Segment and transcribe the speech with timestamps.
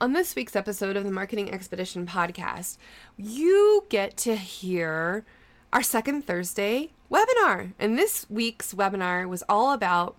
[0.00, 2.76] On this week's episode of the Marketing Expedition podcast,
[3.16, 5.24] you get to hear
[5.72, 7.72] our second Thursday webinar.
[7.80, 10.14] And this week's webinar was all about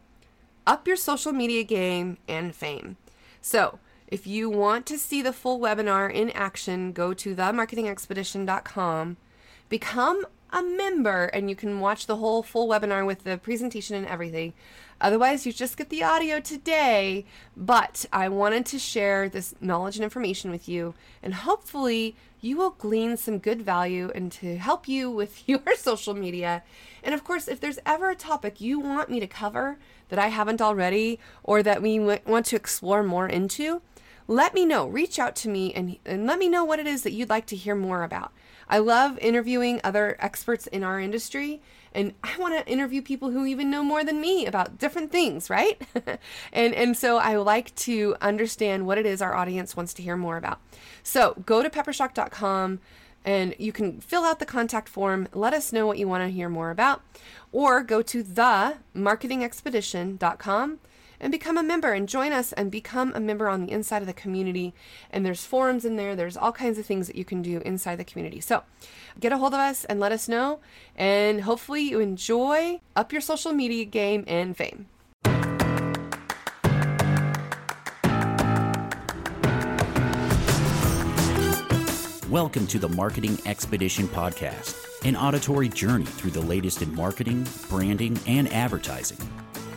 [0.67, 2.97] up your social media game and fame.
[3.39, 3.79] So,
[4.09, 9.15] if you want to see the full webinar in action, go to themarketingexpedition.com,
[9.69, 14.07] become a member, and you can watch the whole full webinar with the presentation and
[14.07, 14.53] everything.
[15.01, 17.25] Otherwise, you just get the audio today.
[17.55, 20.93] But I wanted to share this knowledge and information with you,
[21.23, 26.13] and hopefully, you will glean some good value and to help you with your social
[26.13, 26.63] media.
[27.03, 29.77] And of course, if there's ever a topic you want me to cover
[30.09, 33.81] that I haven't already or that we want to explore more into,
[34.27, 34.87] let me know.
[34.87, 37.45] Reach out to me and, and let me know what it is that you'd like
[37.47, 38.31] to hear more about.
[38.69, 41.61] I love interviewing other experts in our industry,
[41.93, 45.49] and I want to interview people who even know more than me about different things,
[45.49, 45.81] right?
[46.53, 50.15] and and so I like to understand what it is our audience wants to hear
[50.15, 50.59] more about.
[51.01, 52.79] So go to peppershock.com
[53.25, 55.27] and you can fill out the contact form.
[55.33, 57.01] Let us know what you want to hear more about,
[57.51, 60.79] or go to the marketingexpedition.com
[61.19, 64.07] and become a member and join us and become a member on the inside of
[64.07, 64.73] the community.
[65.11, 67.97] And there's forums in there, there's all kinds of things that you can do inside
[67.97, 68.39] the community.
[68.39, 68.63] So
[69.19, 70.59] get a hold of us and let us know.
[70.95, 74.87] And hopefully you enjoy up your social media game and fame.
[82.29, 88.19] Welcome to the Marketing Expedition Podcast, an auditory journey through the latest in marketing, branding,
[88.27, 89.17] and advertising.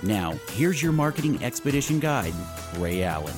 [0.04, 2.34] Now, here's your Marketing Expedition guide,
[2.78, 3.36] Ray Allen.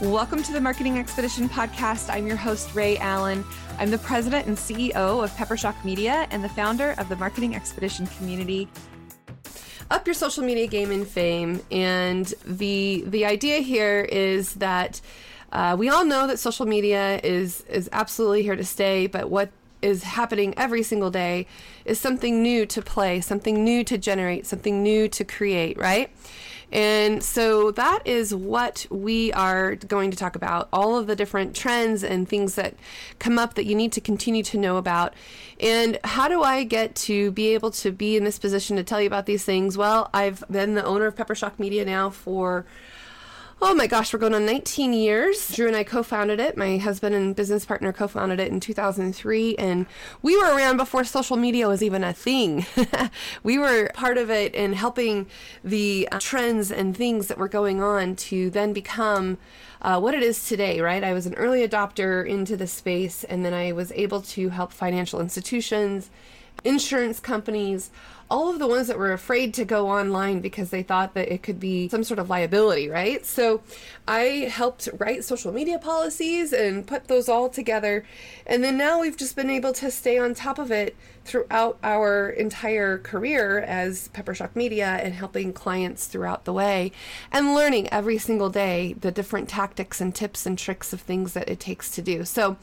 [0.00, 2.08] Welcome to the Marketing Expedition Podcast.
[2.08, 3.44] I'm your host, Ray Allen.
[3.78, 8.06] I'm the president and CEO of Peppershock Media and the founder of the Marketing Expedition
[8.06, 8.66] community
[9.90, 11.60] up your social media game and fame.
[11.70, 15.02] And the the idea here is that
[15.52, 19.50] uh, we all know that social media is is absolutely here to stay, but what
[19.84, 21.46] is happening every single day
[21.84, 26.10] is something new to play, something new to generate, something new to create, right?
[26.72, 31.54] And so that is what we are going to talk about all of the different
[31.54, 32.74] trends and things that
[33.20, 35.14] come up that you need to continue to know about.
[35.60, 39.00] And how do I get to be able to be in this position to tell
[39.00, 39.78] you about these things?
[39.78, 42.66] Well, I've been the owner of Peppershock Media now for
[43.62, 45.48] oh my gosh, we're going on 19 years.
[45.54, 46.56] Drew and I co founded it.
[46.56, 49.56] My husband and business partner co founded it in 2003.
[49.56, 49.86] And
[50.22, 52.66] we were around before social media was even a thing.
[53.42, 55.26] we were part of it and helping
[55.62, 59.38] the uh, trends and things that were going on to then become.
[59.82, 61.04] Uh, what it is today, right?
[61.04, 64.72] I was an early adopter into the space, and then I was able to help
[64.72, 66.10] financial institutions,
[66.64, 67.90] insurance companies,
[68.30, 71.42] all of the ones that were afraid to go online because they thought that it
[71.42, 73.24] could be some sort of liability, right?
[73.24, 73.62] So
[74.08, 78.04] I helped write social media policies and put those all together.
[78.46, 82.28] And then now we've just been able to stay on top of it throughout our
[82.28, 86.92] entire career as Peppershock Media and helping clients throughout the way
[87.32, 91.48] and learning every single day the different tactics and tips and tricks of things that
[91.48, 92.24] it takes to do.
[92.24, 92.56] So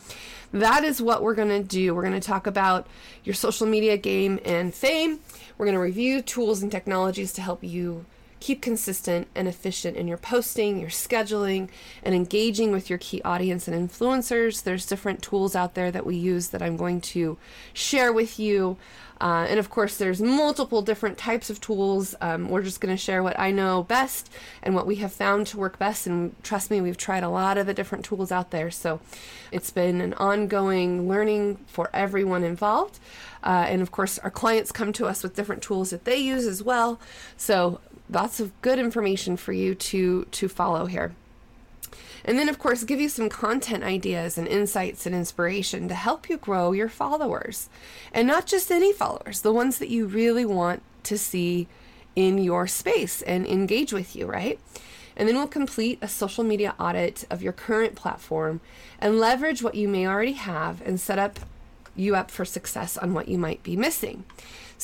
[0.52, 1.94] that is what we're going to do.
[1.96, 2.88] We're going to talk about
[3.24, 5.20] your social media game and fame.
[5.58, 8.06] We're going to review tools and technologies to help you
[8.42, 11.70] keep consistent and efficient in your posting, your scheduling,
[12.04, 14.64] and engaging with your key audience and influencers.
[14.64, 17.38] There's different tools out there that we use that I'm going to
[17.72, 18.78] share with you.
[19.22, 22.16] Uh, and of course, there's multiple different types of tools.
[22.22, 24.32] Um, we're just going to share what I know best
[24.64, 26.08] and what we have found to work best.
[26.08, 28.72] And trust me, we've tried a lot of the different tools out there.
[28.72, 29.00] So
[29.52, 32.98] it's been an ongoing learning for everyone involved.
[33.44, 36.48] Uh, and of course, our clients come to us with different tools that they use
[36.48, 37.00] as well.
[37.38, 41.14] So lots of good information for you to to follow here.
[42.24, 46.30] And then, of course, give you some content ideas and insights and inspiration to help
[46.30, 47.70] you grow your followers.
[48.14, 51.68] And not just any followers, the ones that you really want to see
[52.16, 54.60] in your space and engage with you, right?
[55.16, 58.62] And then we'll complete a social media audit of your current platform
[59.00, 61.40] and leverage what you may already have and set up
[61.96, 64.24] you up for success on what you might be missing.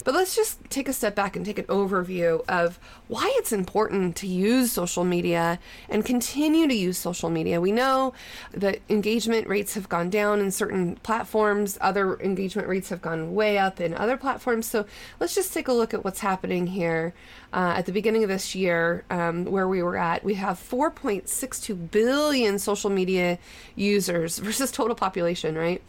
[0.02, 4.16] But let's just take a step back and take an overview of why it's important
[4.18, 5.60] to use social media
[5.90, 7.60] and continue to use social media.
[7.62, 8.14] We know
[8.52, 13.58] that engagement rates have gone down in certain platforms, other engagement rates have gone way
[13.58, 14.68] up in other platforms.
[14.68, 14.86] So
[15.20, 17.14] let's just take a look at what's happening here.
[17.54, 21.92] Uh, at the beginning of this year, um, where we were at, we have 4.62
[21.92, 23.40] billion social media
[23.76, 25.82] users versus total population, right?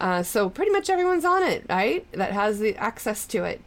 [0.00, 2.10] Uh, so pretty much everyone's on it, right?
[2.12, 3.60] That has the access to it.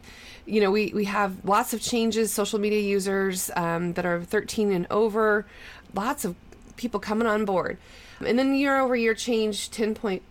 [0.45, 4.71] You know, we, we have lots of changes, social media users um, that are 13
[4.71, 5.45] and over,
[5.94, 6.35] lots of
[6.75, 7.77] people coming on board.
[8.25, 10.21] And then year over year change 10.1%,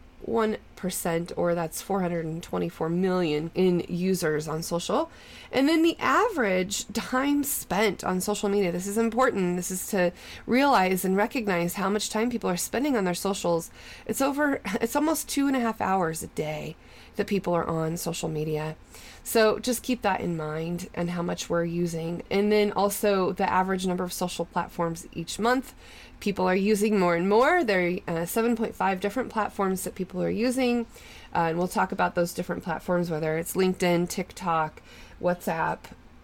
[1.36, 5.10] or that's 424 million in users on social.
[5.50, 8.72] And then the average time spent on social media.
[8.72, 9.56] This is important.
[9.56, 10.12] This is to
[10.46, 13.70] realize and recognize how much time people are spending on their socials.
[14.06, 16.76] It's over, it's almost two and a half hours a day
[17.16, 18.76] that people are on social media.
[19.24, 22.22] So just keep that in mind and how much we're using.
[22.30, 25.74] And then also the average number of social platforms each month.
[26.18, 27.64] People are using more and more.
[27.64, 30.86] There are uh, 7.5 different platforms that people are using.
[31.34, 34.82] Uh, and we'll talk about those different platforms, whether it's LinkedIn, TikTok,
[35.20, 35.78] WhatsApp,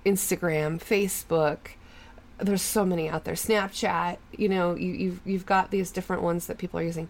[0.05, 1.59] Instagram, Facebook.
[2.39, 3.35] There's so many out there.
[3.35, 7.09] Snapchat, you know, you, you've, you've got these different ones that people are using.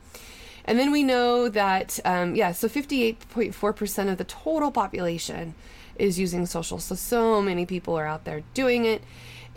[0.64, 5.54] And then we know that, um, yeah, so 58.4% of the total population
[5.98, 6.78] is using social.
[6.78, 9.02] So, so many people are out there doing it.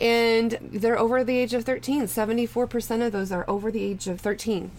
[0.00, 2.04] And they're over the age of 13.
[2.04, 4.70] 74% of those are over the age of 13.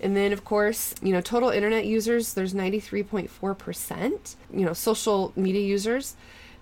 [0.00, 5.62] And then, of course, you know, total internet users, there's 93.4%, you know, social media
[5.62, 6.14] users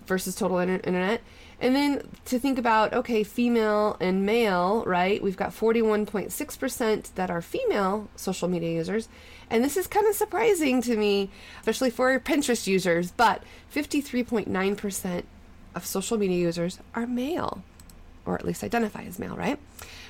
[0.06, 1.20] versus total inter- internet.
[1.60, 5.22] And then to think about, okay, female and male, right?
[5.22, 9.08] We've got 41.6% that are female social media users.
[9.50, 15.22] And this is kind of surprising to me, especially for Pinterest users, but 53.9%
[15.74, 17.62] of social media users are male,
[18.24, 19.58] or at least identify as male, right?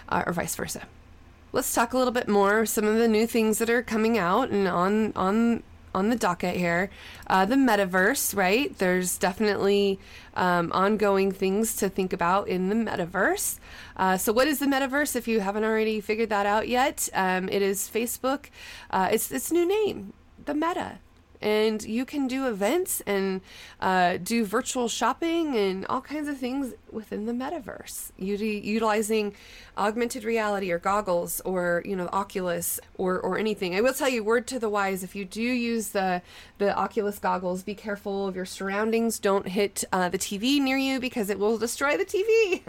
[0.08, 0.82] Uh, or vice versa.
[1.52, 4.50] Let's talk a little bit more some of the new things that are coming out
[4.50, 5.62] and on on
[5.96, 6.90] on the docket here.
[7.26, 8.76] Uh, the metaverse, right?
[8.78, 9.98] There's definitely
[10.34, 13.58] um, ongoing things to think about in the metaverse.
[13.96, 15.16] Uh, so, what is the metaverse?
[15.16, 18.46] If you haven't already figured that out yet, um, it is Facebook.
[18.90, 20.12] Uh, it's its new name,
[20.44, 20.98] the Meta
[21.40, 23.40] and you can do events and
[23.80, 28.10] uh, do virtual shopping and all kinds of things within the metaverse.
[28.18, 29.34] Utilizing
[29.78, 33.74] augmented reality or goggles or you know oculus or, or anything.
[33.74, 36.22] I will tell you word to the wise if you do use the
[36.58, 39.18] the oculus goggles be careful of your surroundings.
[39.18, 42.62] Don't hit uh, the tv near you because it will destroy the tv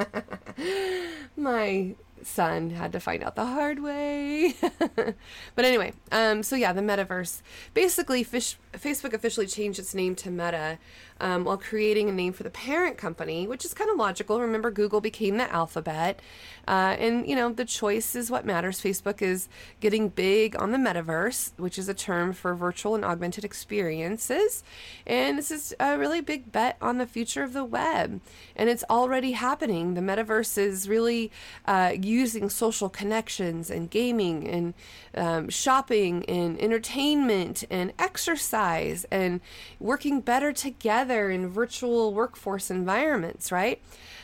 [1.38, 4.56] my son had to find out the hard way.
[4.96, 7.42] but anyway, um, so yeah, the metaverse.
[7.74, 10.78] Basically, fish, Facebook officially changed its name to Meta
[11.20, 14.40] um, while creating a name for the parent company, which is kind of logical.
[14.40, 16.22] Remember, Google became the alphabet.
[16.68, 18.82] Uh, and, you know, the choice is what matters.
[18.82, 19.48] Facebook is
[19.80, 24.64] getting big on the metaverse, which is a term for virtual and augmented experiences.
[25.06, 28.20] And this is a really big bet on the future of the web.
[28.56, 29.94] And it's already happening.
[29.94, 31.32] The metaverse is really
[31.66, 34.74] uh, using social connections and gaming and
[35.16, 39.42] um, shopping and entertainment and exercise and
[39.80, 43.82] working better together in virtual workforce environments, right?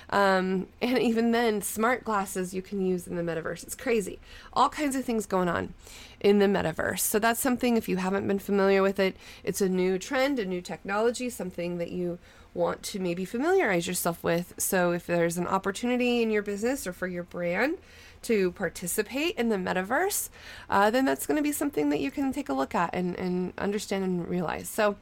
[0.10, 3.64] Um, and even then, smart glasses you can use in the metaverse.
[3.64, 4.20] It's crazy.
[4.54, 5.74] All kinds of things going on
[6.20, 7.00] in the metaverse.
[7.00, 10.46] So that's something, if you haven't been familiar with it, it's a new trend, a
[10.46, 12.18] new technology, something that you
[12.54, 14.54] want to maybe familiarize yourself with.
[14.58, 17.78] So if there's an opportunity in your business or for your brand
[18.24, 20.30] to participate in the metaverse,
[20.70, 23.18] uh, then that's going to be something that you can take a look at and,
[23.20, 24.70] and understand and realize.
[24.70, 24.96] So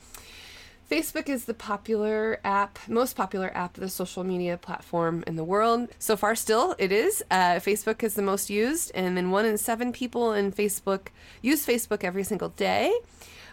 [0.90, 5.88] Facebook is the popular app, most popular app, the social media platform in the world.
[6.00, 7.24] So far, still, it is.
[7.32, 11.08] Uh, Facebook is the most used, and then one in seven people in Facebook
[11.42, 12.94] use Facebook every single day.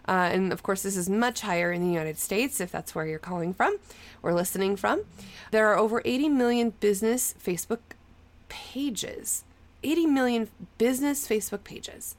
[0.08, 3.06] Uh, and of course, this is much higher in the United States if that's where
[3.06, 3.76] you're calling from
[4.22, 5.02] or listening from.
[5.50, 7.80] There are over 80 million business Facebook
[8.48, 9.44] pages.
[9.84, 10.48] 80 million
[10.78, 12.16] business Facebook pages.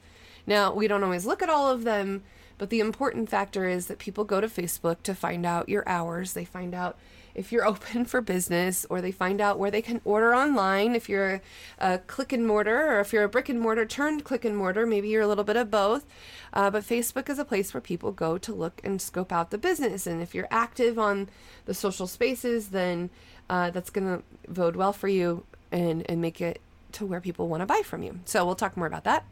[0.48, 2.24] Now, we don't always look at all of them
[2.60, 6.34] but the important factor is that people go to Facebook to find out your hours.
[6.34, 6.98] They find out
[7.40, 10.94] if you're open for business, or they find out where they can order online.
[10.94, 11.42] If you're
[11.80, 14.86] a, click and mortar, or if you're a brick and mortar turned click and mortar,
[14.86, 16.06] maybe you're a little bit of both.
[16.54, 19.58] Uh, but Facebook is a place where people go to look and scope out the
[19.58, 20.06] business.
[20.06, 21.30] And if you're active on
[21.66, 23.10] the social spaces, then
[23.50, 26.60] uh, that's going to bode well for you and, and make it
[26.92, 28.20] to where people want to buy from you.
[28.26, 29.24] So we'll talk more about that.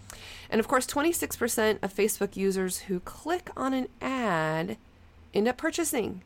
[0.50, 4.78] And of course, 26% of Facebook users who click on an ad
[5.34, 6.22] end up purchasing.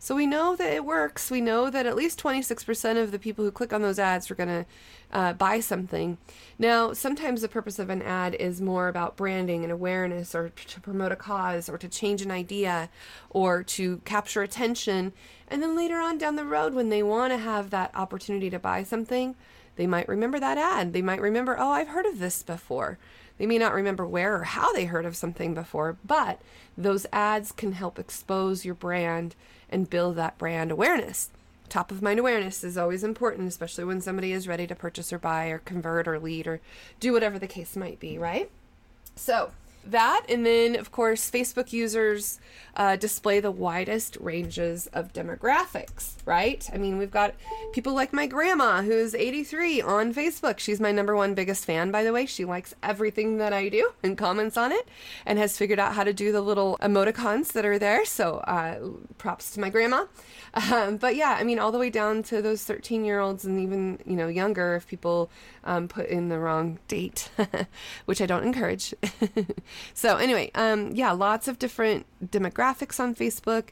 [0.00, 1.30] So we know that it works.
[1.30, 4.36] We know that at least 26% of the people who click on those ads are
[4.36, 4.66] going to
[5.12, 6.18] uh, buy something.
[6.56, 10.80] Now, sometimes the purpose of an ad is more about branding and awareness or to
[10.80, 12.90] promote a cause or to change an idea
[13.30, 15.12] or to capture attention.
[15.48, 18.58] And then later on down the road, when they want to have that opportunity to
[18.58, 19.34] buy something,
[19.74, 20.92] they might remember that ad.
[20.92, 22.98] They might remember, oh, I've heard of this before.
[23.38, 26.40] They may not remember where or how they heard of something before, but
[26.76, 29.34] those ads can help expose your brand
[29.70, 31.30] and build that brand awareness.
[31.68, 35.18] top of mind awareness is always important, especially when somebody is ready to purchase or
[35.18, 36.60] buy or convert or lead or
[36.98, 38.50] do whatever the case might be, right?
[39.16, 39.50] So,
[39.90, 40.24] that.
[40.28, 42.38] And then of course facebook users
[42.76, 46.68] uh, display the widest ranges of demographics right?
[46.72, 47.34] I mean we've got
[47.72, 50.58] people like my grandma who's 83 on facebook.
[50.58, 52.26] She's my number one biggest fan by the way.
[52.26, 54.88] She likes everything that i do and comments on it
[55.26, 58.04] and has figured out how to do the little emoticons that are there.
[58.04, 58.78] So uh,
[59.16, 60.06] props to my grandma.
[60.54, 63.60] Um, but yeah i mean all the way down to those 13 year olds and
[63.60, 65.30] even you know younger if people
[65.68, 67.28] um, put in the wrong date
[68.06, 68.94] which i don't encourage.
[69.94, 73.68] So anyway, um, yeah, lots of different demographics on Facebook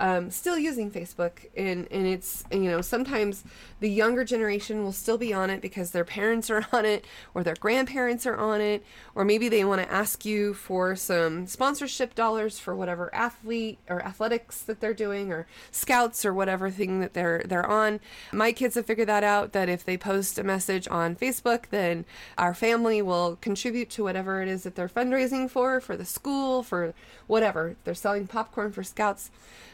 [0.00, 3.44] um, still using Facebook, and and it's you know sometimes
[3.80, 7.04] the younger generation will still be on it because their parents are on it
[7.34, 8.82] or their grandparents are on it,
[9.14, 14.02] or maybe they want to ask you for some sponsorship dollars for whatever athlete or
[14.02, 18.00] athletics that they're doing or scouts or whatever thing that they're they're on.
[18.32, 22.06] My kids have figured that out that if they post a message on Facebook, then
[22.38, 26.62] our family will contribute to whatever it is that they're fundraising for for the school
[26.62, 26.94] for
[27.26, 29.30] whatever they're selling popcorn for scouts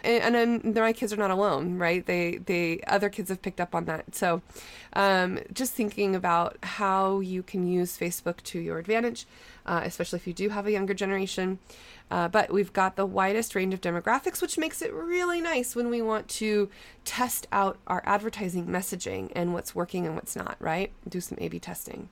[0.06, 2.04] and, and then my kids are not alone, right?
[2.04, 4.14] They they other kids have picked up on that.
[4.14, 4.42] So,
[4.92, 9.26] um, just thinking about how you can use Facebook to your advantage,
[9.66, 11.58] uh, especially if you do have a younger generation.
[12.08, 15.90] Uh, but we've got the widest range of demographics, which makes it really nice when
[15.90, 16.70] we want to
[17.04, 20.92] test out our advertising messaging and what's working and what's not, right?
[21.08, 22.08] Do some A B testing.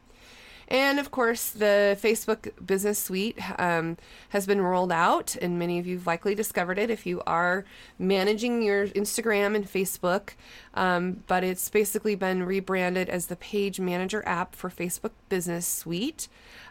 [0.75, 3.97] And of course, the Facebook Business Suite um,
[4.31, 7.65] has been rolled out, and many of you have likely discovered it if you are
[7.97, 10.31] managing your Instagram and Facebook.
[10.75, 16.27] Um, but it's basically been rebranded as the Page Manager app for Facebook Business Suite.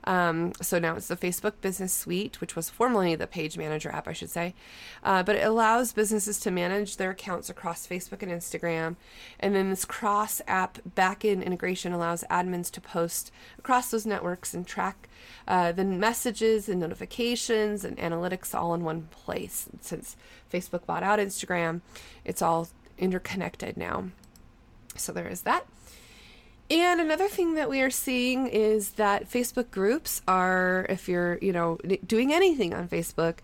[0.05, 4.07] Um, so now it's the Facebook Business Suite, which was formerly the Page Manager app,
[4.07, 4.53] I should say.
[5.03, 8.95] Uh, but it allows businesses to manage their accounts across Facebook and Instagram.
[9.39, 14.67] And then this cross app backend integration allows admins to post across those networks and
[14.67, 15.09] track
[15.47, 19.67] uh, the messages and notifications and analytics all in one place.
[19.81, 20.15] Since
[20.51, 21.81] Facebook bought out Instagram,
[22.25, 22.67] it's all
[22.97, 24.09] interconnected now.
[24.95, 25.65] So there is that.
[26.69, 31.51] And another thing that we are seeing is that Facebook groups are, if you're, you
[31.51, 33.37] know, doing anything on Facebook,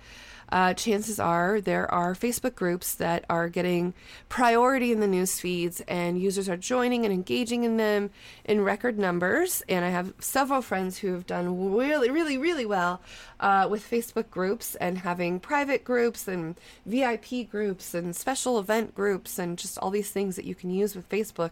[0.51, 3.93] uh, chances are there are Facebook groups that are getting
[4.29, 8.09] priority in the news feeds and users are joining and engaging in them
[8.45, 9.61] in record numbers.
[9.69, 13.01] And I have several friends who have done really, really, really well
[13.39, 19.37] uh, with Facebook groups and having private groups and VIP groups and special event groups
[19.37, 21.51] and just all these things that you can use with Facebook.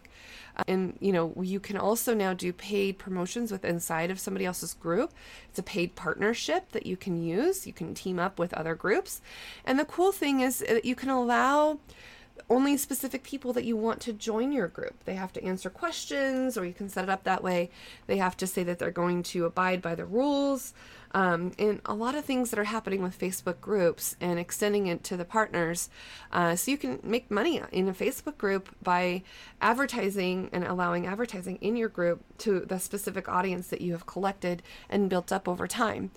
[0.56, 4.44] Uh, and you know, you can also now do paid promotions with inside of somebody
[4.44, 5.12] else's group.
[5.48, 7.66] It's a paid partnership that you can use.
[7.66, 8.87] You can team up with other groups.
[9.64, 11.78] And the cool thing is that you can allow
[12.50, 15.04] only specific people that you want to join your group.
[15.04, 17.70] They have to answer questions, or you can set it up that way.
[18.06, 20.72] They have to say that they're going to abide by the rules.
[21.12, 25.02] Um, and a lot of things that are happening with Facebook groups and extending it
[25.04, 25.88] to the partners.
[26.32, 29.22] Uh, so you can make money in a Facebook group by
[29.60, 34.62] advertising and allowing advertising in your group to the specific audience that you have collected
[34.88, 36.10] and built up over time.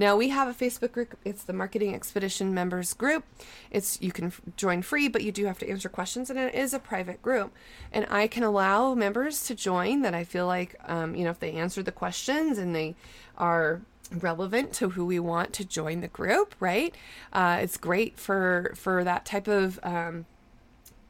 [0.00, 1.14] Now we have a Facebook group.
[1.26, 3.22] It's the Marketing Expedition members group.
[3.70, 6.54] It's you can f- join free, but you do have to answer questions, and it
[6.54, 7.52] is a private group.
[7.92, 11.38] And I can allow members to join that I feel like, um, you know, if
[11.38, 12.96] they answer the questions and they
[13.36, 16.96] are relevant to who we want to join the group right
[17.32, 20.26] uh, it's great for for that type of um,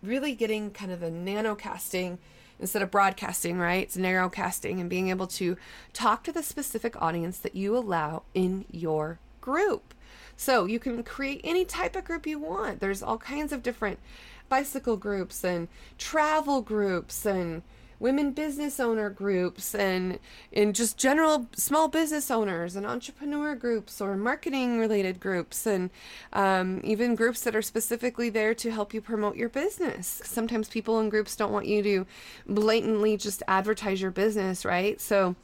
[0.02, 2.18] really getting kind of a nano casting
[2.60, 3.82] instead of broadcasting right?
[3.82, 5.56] It's narrow casting and being able to
[5.92, 9.94] talk to the specific audience that you allow in your group.
[10.36, 12.80] So you can create any type of group you want.
[12.80, 13.98] There's all kinds of different
[14.48, 17.62] bicycle groups and travel groups and
[18.00, 20.18] women business owner groups and
[20.50, 25.90] in just general small business owners and entrepreneur groups or marketing related groups and
[26.32, 30.22] um, even groups that are specifically there to help you promote your business.
[30.24, 32.06] Sometimes people in groups don't want you to
[32.48, 34.98] blatantly just advertise your business, right?
[35.00, 35.36] So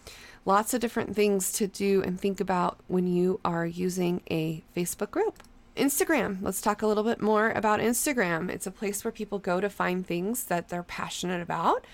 [0.46, 5.10] lots of different things to do and think about when you are using a Facebook
[5.10, 5.42] group.
[5.76, 6.38] Instagram.
[6.42, 8.50] Let's talk a little bit more about Instagram.
[8.50, 11.84] It's a place where people go to find things that they're passionate about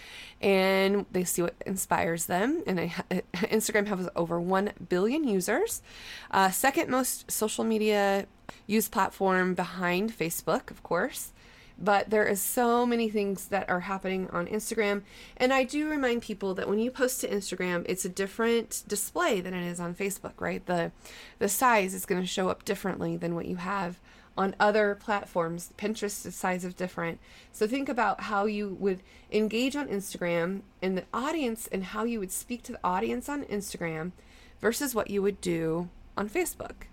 [0.41, 2.63] and they see what inspires them.
[2.67, 2.79] And
[3.35, 5.83] Instagram has over 1 billion users.
[6.31, 8.27] Uh, second most social media
[8.67, 11.33] use platform behind Facebook, of course
[11.83, 15.03] but there is so many things that are happening on Instagram
[15.37, 19.41] and I do remind people that when you post to Instagram it's a different display
[19.41, 20.93] than it is on Facebook right the
[21.39, 23.99] the size is going to show up differently than what you have
[24.37, 25.73] on other platforms.
[25.77, 27.19] Pinterest is size of different.
[27.53, 32.19] So think about how you would engage on Instagram and the audience and how you
[32.21, 34.13] would speak to the audience on Instagram
[34.61, 36.87] versus what you would do on Facebook.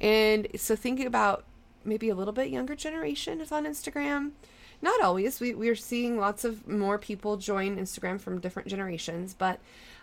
[0.00, 1.44] And so thinking about
[1.88, 4.32] maybe a little bit younger generation is on Instagram.
[4.80, 5.40] Not always.
[5.40, 9.58] We, we're seeing lots of more people join Instagram from different generations, but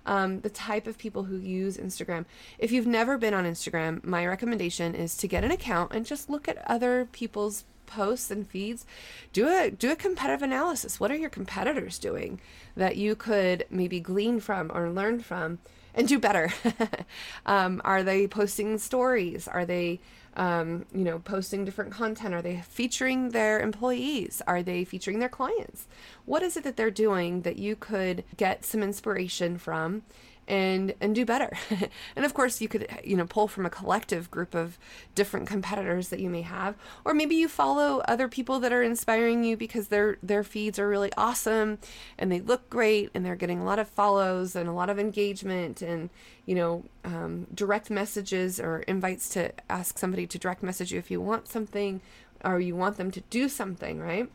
[0.06, 2.26] um, the type of people who use Instagram.
[2.60, 6.30] If you've never been on Instagram, my recommendation is to get an account and just
[6.30, 8.84] look at other people's posts and feeds
[9.32, 12.42] do a do a competitive analysis what are your competitors doing
[12.76, 15.60] that you could maybe glean from or learn from
[15.94, 16.52] and do better
[17.46, 20.00] um, are they posting stories are they
[20.36, 22.34] um, you know, posting different content?
[22.34, 24.42] Are they featuring their employees?
[24.48, 25.88] Are they featuring their clients?
[26.26, 30.04] What is it that they're doing that you could get some inspiration from
[30.48, 31.52] and and do better.
[32.16, 34.78] and of course, you could you know pull from a collective group of
[35.14, 39.44] different competitors that you may have, or maybe you follow other people that are inspiring
[39.44, 41.78] you because their their feeds are really awesome
[42.18, 45.00] and they look great and they're getting a lot of follows and a lot of
[45.00, 46.10] engagement and
[46.46, 51.10] you know um, direct messages or invites to ask somebody to direct message you if
[51.10, 52.02] you want something
[52.44, 54.30] or you want them to do something, right?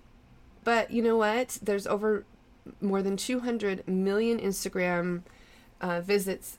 [0.64, 1.59] But you know what?
[1.62, 2.25] There's over
[2.81, 5.23] more than 200 million Instagram
[5.80, 6.58] uh, visits,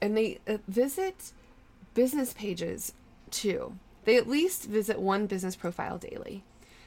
[0.00, 1.32] and they uh, visit
[1.94, 2.92] business pages
[3.30, 3.76] too.
[4.04, 6.44] They at least visit one business profile daily.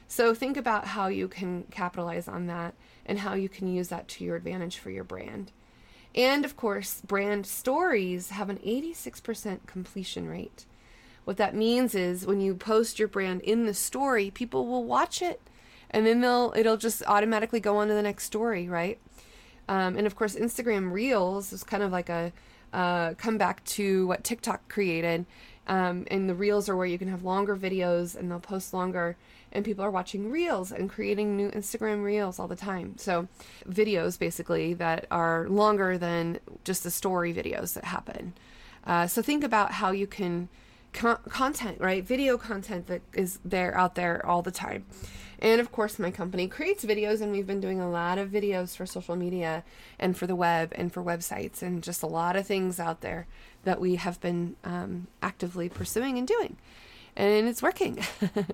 [0.08, 2.74] So think about how you can capitalize on that
[3.06, 5.52] and how you can use that to your advantage for your brand.
[6.14, 10.66] And of course, brand stories have an 86% completion rate.
[11.24, 15.22] What that means is when you post your brand in the story, people will watch
[15.22, 15.40] it
[15.92, 18.98] and then they'll it'll just automatically go on to the next story, right?
[19.68, 22.32] Um, and of course, Instagram Reels is kind of like a
[22.72, 25.26] uh, comeback to what TikTok created.
[25.66, 29.16] Um, and the Reels are where you can have longer videos and they'll post longer.
[29.52, 32.94] And people are watching Reels and creating new Instagram Reels all the time.
[32.96, 33.28] So,
[33.68, 38.32] videos basically that are longer than just the story videos that happen.
[38.86, 40.48] Uh, so, think about how you can
[40.92, 42.04] content, right?
[42.04, 44.84] Video content that is there out there all the time.
[45.42, 48.76] And of course, my company creates videos, and we've been doing a lot of videos
[48.76, 49.64] for social media
[49.98, 53.26] and for the web and for websites, and just a lot of things out there
[53.64, 56.56] that we have been um, actively pursuing and doing.
[57.16, 57.98] And it's working.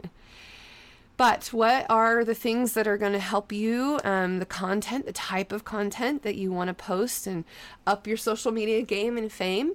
[1.18, 3.98] But what are the things that are going to help you?
[4.04, 7.44] Um, the content, the type of content that you want to post and
[7.88, 9.72] up your social media game and fame.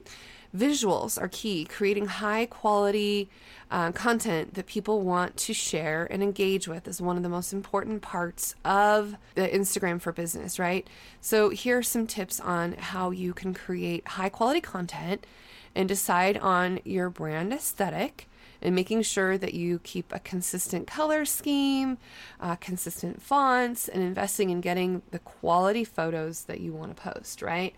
[0.55, 3.27] Visuals are key, creating high quality
[3.71, 7.53] uh, content that people want to share and engage with is one of the most
[7.53, 10.87] important parts of the Instagram for business, right?
[11.21, 15.25] So, here are some tips on how you can create high quality content
[15.73, 18.29] and decide on your brand aesthetic
[18.61, 21.97] and making sure that you keep a consistent color scheme,
[22.39, 27.41] uh, consistent fonts, and investing in getting the quality photos that you want to post,
[27.41, 27.75] right?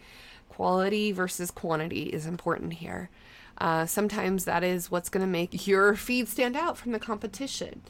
[0.56, 3.10] Quality versus quantity is important here.
[3.58, 7.82] Uh, sometimes that is what's going to make your feed stand out from the competition.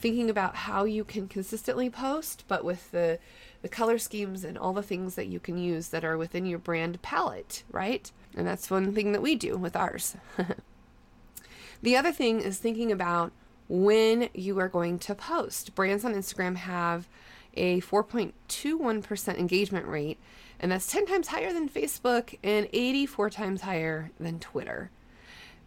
[0.00, 3.20] Thinking about how you can consistently post, but with the,
[3.62, 6.58] the color schemes and all the things that you can use that are within your
[6.58, 8.10] brand palette, right?
[8.36, 10.16] And that's one thing that we do with ours.
[11.82, 13.30] the other thing is thinking about
[13.68, 15.76] when you are going to post.
[15.76, 17.08] Brands on Instagram have
[17.54, 20.18] a 4.21% engagement rate
[20.60, 24.90] and that's 10 times higher than Facebook and 84 times higher than Twitter.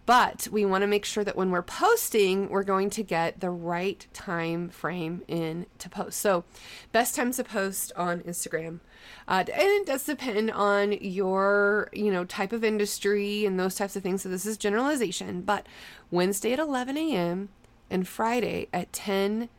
[0.06, 3.52] But we want to make sure that when we're posting, we're going to get the
[3.52, 6.20] right time frame in to post.
[6.20, 6.44] So,
[6.92, 8.80] best times to post on Instagram.
[9.28, 13.96] Uh, and it does depend on your, you know, type of industry and those types
[13.96, 14.24] of things.
[14.24, 15.44] So this is generalization.
[15.44, 15.68] But
[16.10, 17.50] Wednesday at 11 a.m.
[17.90, 19.50] and Friday at 10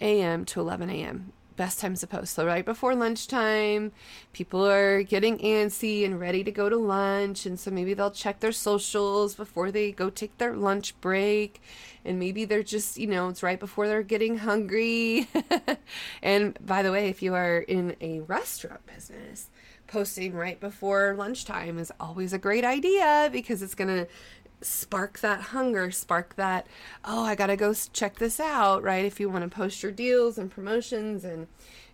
[0.00, 0.44] a.m.
[0.44, 2.32] to 11 a.m best times to post.
[2.32, 3.92] So right before lunchtime,
[4.32, 8.40] people are getting antsy and ready to go to lunch, and so maybe they'll check
[8.40, 11.60] their socials before they go take their lunch break,
[12.04, 15.28] and maybe they're just you know it's right before they're getting hungry.
[16.22, 19.50] and by the way, if you are in a restaurant business,
[19.88, 24.06] posting right before lunchtime is always a great idea because it's going to
[24.60, 26.66] spark that hunger, spark that,
[27.04, 29.04] oh, I got to go check this out, right?
[29.04, 31.46] If you want to post your deals and promotions and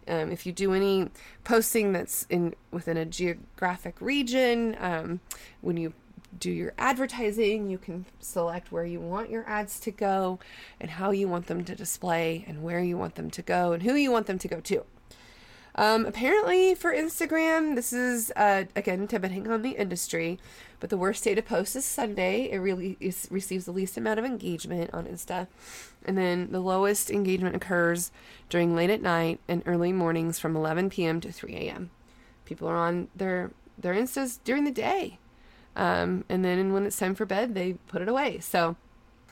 [0.06, 1.08] um, if you do any
[1.44, 5.20] posting that's in within a geographic region, um,
[5.60, 5.94] when you
[6.38, 10.38] do your advertising, you can select where you want your ads to go
[10.80, 13.82] and how you want them to display and where you want them to go and
[13.82, 14.84] who you want them to go to.
[15.76, 20.38] Um, apparently, for Instagram, this is uh, again depending on the industry,
[20.78, 22.50] but the worst day to post is Sunday.
[22.50, 25.48] It really is, receives the least amount of engagement on Insta,
[26.04, 28.12] and then the lowest engagement occurs
[28.48, 31.20] during late at night and early mornings from 11 p.m.
[31.20, 31.90] to 3 a.m.
[32.44, 35.18] People are on their their Instas during the day,
[35.74, 38.38] um, and then when it's time for bed, they put it away.
[38.38, 38.76] So,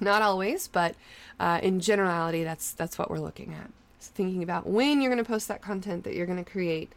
[0.01, 0.97] not always, but
[1.39, 3.71] uh, in generality, that's that's what we're looking at.
[4.09, 6.93] Thinking about when you're going to post that content that you're going to create,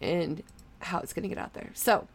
[0.00, 0.42] and
[0.80, 1.70] how it's going to get out there.
[1.74, 2.08] So.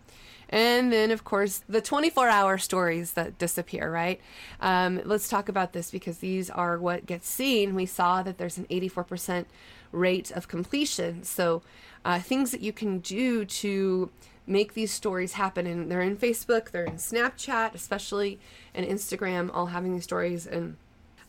[0.54, 4.20] And then, of course, the 24 hour stories that disappear, right?
[4.60, 7.74] Um, let's talk about this because these are what gets seen.
[7.74, 9.46] We saw that there's an 84%
[9.94, 11.24] rate of completion.
[11.24, 11.62] So,
[12.04, 14.10] uh, things that you can do to
[14.48, 15.66] make these stories happen.
[15.66, 18.40] And they're in Facebook, they're in Snapchat, especially,
[18.74, 20.46] and Instagram, all having these stories.
[20.48, 20.78] And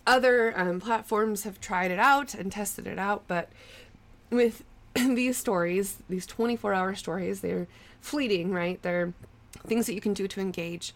[0.06, 3.24] other um, platforms have tried it out and tested it out.
[3.26, 3.50] But
[4.30, 7.68] with these stories, these 24 hour stories, they're
[8.00, 8.80] fleeting, right?
[8.82, 9.12] They're
[9.66, 10.94] things that you can do to engage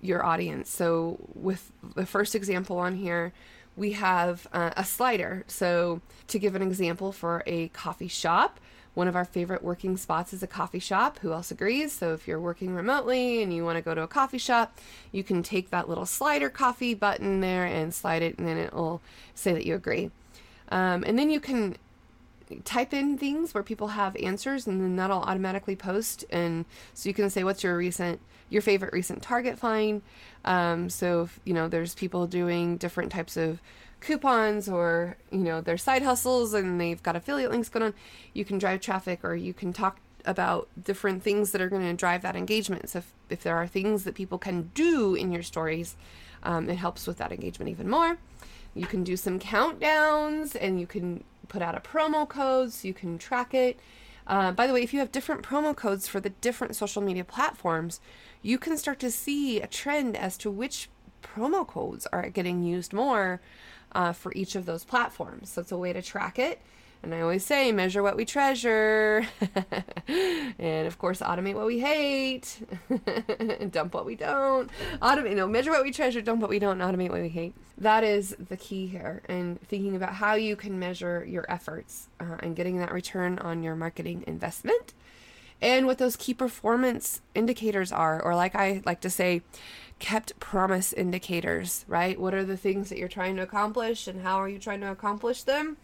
[0.00, 0.70] your audience.
[0.70, 3.32] So, with the first example on here,
[3.76, 5.44] we have uh, a slider.
[5.46, 8.60] So, to give an example for a coffee shop,
[8.96, 11.18] one of our favorite working spots is a coffee shop.
[11.18, 11.92] Who else agrees?
[11.92, 14.80] So if you're working remotely and you want to go to a coffee shop,
[15.12, 18.72] you can take that little slider coffee button there and slide it, and then it
[18.72, 19.02] will
[19.34, 20.10] say that you agree.
[20.70, 21.76] Um, and then you can
[22.64, 26.24] type in things where people have answers, and then that'll automatically post.
[26.30, 30.00] And so you can say, "What's your recent, your favorite recent Target find?"
[30.46, 33.60] Um, so if, you know, there's people doing different types of
[34.00, 37.94] coupons or you know their side hustles and they've got affiliate links going on
[38.34, 41.94] you can drive traffic or you can talk about different things that are going to
[41.94, 42.88] drive that engagement.
[42.88, 45.96] So if, if there are things that people can do in your stories
[46.42, 48.18] um, it helps with that engagement even more.
[48.74, 52.94] You can do some countdowns and you can put out a promo code so you
[52.94, 53.78] can track it.
[54.26, 57.22] Uh, by the way if you have different promo codes for the different social media
[57.22, 58.00] platforms
[58.42, 60.88] you can start to see a trend as to which
[61.22, 63.40] promo codes are getting used more
[63.96, 65.48] uh, for each of those platforms.
[65.48, 66.60] So it's a way to track it.
[67.02, 69.26] And I always say, measure what we treasure.
[70.58, 72.58] and of course, automate what we hate.
[73.38, 74.70] And dump what we don't.
[75.00, 77.54] Automate, no, measure what we treasure, dump what we don't, automate what we hate.
[77.78, 79.22] That is the key here.
[79.28, 83.62] And thinking about how you can measure your efforts uh, and getting that return on
[83.62, 84.92] your marketing investment
[85.60, 89.42] and what those key performance indicators are, or like I like to say,
[89.98, 92.20] kept promise indicators, right?
[92.20, 94.90] What are the things that you're trying to accomplish and how are you trying to
[94.90, 95.78] accomplish them?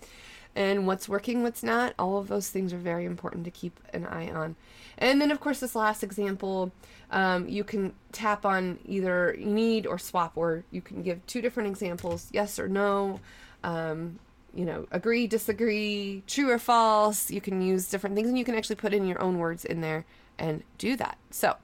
[0.55, 1.95] And what's working, what's not.
[1.99, 4.55] All of those things are very important to keep an eye on.
[4.99, 6.73] And then, of course, this last example,
[7.11, 11.71] um, you can tap on either need or swap, or you can give two different
[11.71, 13.19] examples yes or no.
[13.65, 14.19] Um,
[14.55, 17.31] you know, agree, disagree, true or false.
[17.31, 19.81] You can use different things and you can actually put in your own words in
[19.81, 20.05] there
[20.39, 21.19] and do that.
[21.31, 21.57] So,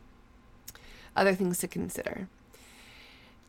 [1.17, 2.29] other things to consider.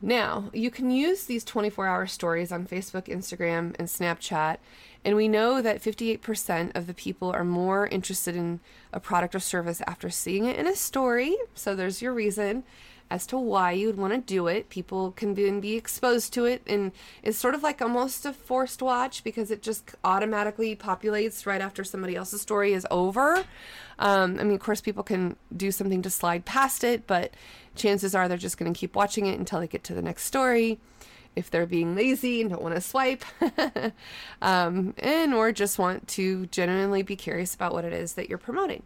[0.02, 4.58] Now, you can use these 24 hour stories on Facebook, Instagram, and Snapchat.
[5.04, 8.62] And we know that 58% of the people are more interested in
[8.93, 11.36] a product or service after seeing it in a story.
[11.54, 12.63] So there's your reason
[13.12, 14.69] as to why you would want to do it.
[14.69, 16.91] People can then be exposed to it, and
[17.24, 21.84] it's sort of like almost a forced watch because it just automatically populates right after
[21.84, 23.43] somebody else's story is over.
[23.98, 27.34] Um, I mean, of course, people can do something to slide past it, but
[27.76, 30.26] chances are they're just going to keep watching it until they get to the next
[30.26, 30.80] story.
[31.36, 33.24] If they're being lazy and don't want to swipe,
[34.41, 38.38] um, and or just want to genuinely be curious about what it is that you're
[38.38, 38.84] promoting.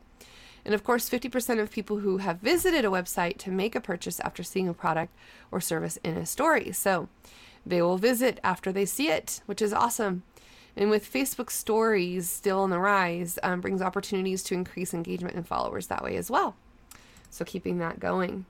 [0.66, 4.20] And of course, 50% of people who have visited a website to make a purchase
[4.22, 5.14] after seeing a product
[5.52, 6.72] or service in a story.
[6.72, 7.10] So
[7.66, 10.24] they will visit after they see it, which is awesome.
[10.76, 15.48] And with Facebook stories still on the rise, um, brings opportunities to increase engagement and
[15.48, 16.56] followers that way as well.
[17.30, 18.46] So keeping that going.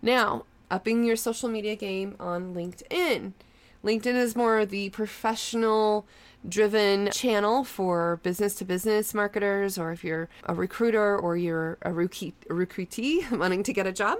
[0.00, 3.32] Now, upping your social media game on LinkedIn.
[3.84, 6.06] LinkedIn is more the professional
[6.46, 11.90] driven channel for business to business marketers, or if you're a recruiter or you're a,
[11.90, 14.18] recruitee wanting to get a job.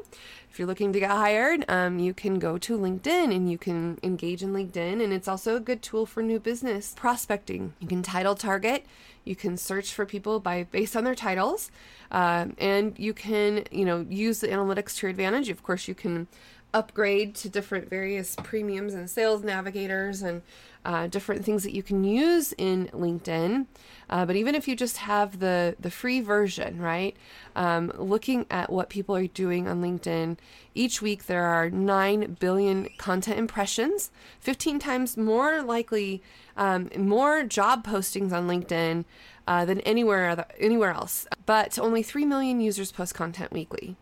[0.50, 3.98] If you're looking to get hired, um, you can go to LinkedIn and you can
[4.02, 5.02] engage in LinkedIn.
[5.02, 7.74] And it's also a good tool for new business prospecting.
[7.80, 8.86] You can title target.
[9.24, 11.70] You can search for people by based on their titles,
[12.10, 15.48] uh, and you can you know use the analytics to your advantage.
[15.48, 16.28] Of course, you can
[16.74, 20.42] upgrade to different various premiums and sales navigators and
[20.84, 23.66] uh, different things that you can use in LinkedIn.
[24.10, 27.16] Uh, but even if you just have the the free version, right?
[27.56, 30.36] Um, looking at what people are doing on LinkedIn,
[30.74, 34.10] each week there are nine billion content impressions,
[34.40, 36.22] 15 times more likely,
[36.56, 39.06] um, more job postings on LinkedIn
[39.46, 41.26] uh, than anywhere other, anywhere else.
[41.46, 43.96] But only three million users post content weekly,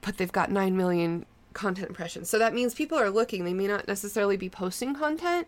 [0.00, 1.26] but they've got nine million
[1.58, 2.30] content impressions.
[2.30, 3.44] So that means people are looking.
[3.44, 5.46] They may not necessarily be posting content,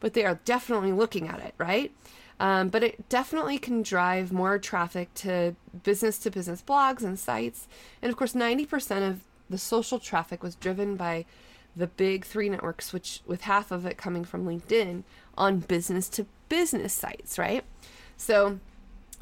[0.00, 1.92] but they are definitely looking at it, right?
[2.40, 7.68] Um, but it definitely can drive more traffic to business to business blogs and sites.
[8.00, 9.20] And of course, 90% of
[9.50, 11.26] the social traffic was driven by
[11.76, 15.04] the big three networks, which with half of it coming from LinkedIn
[15.36, 17.64] on business to business sites, right?
[18.16, 18.58] So,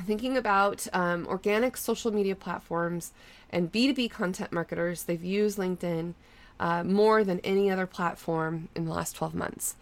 [0.05, 3.13] thinking about um, organic social media platforms
[3.51, 6.15] and B2B content marketers, they've used LinkedIn
[6.61, 9.77] uh, more than any other platform in the last 12 months.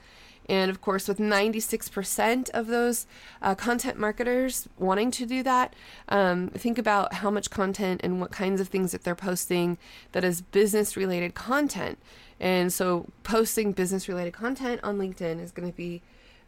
[0.48, 3.06] And of course, with 96% of those
[3.42, 5.74] uh, content marketers wanting to do that,
[6.08, 9.76] um, think about how much content and what kinds of things that they're posting
[10.12, 11.98] that is business related content.
[12.38, 16.02] And so, posting business related content on LinkedIn is going to be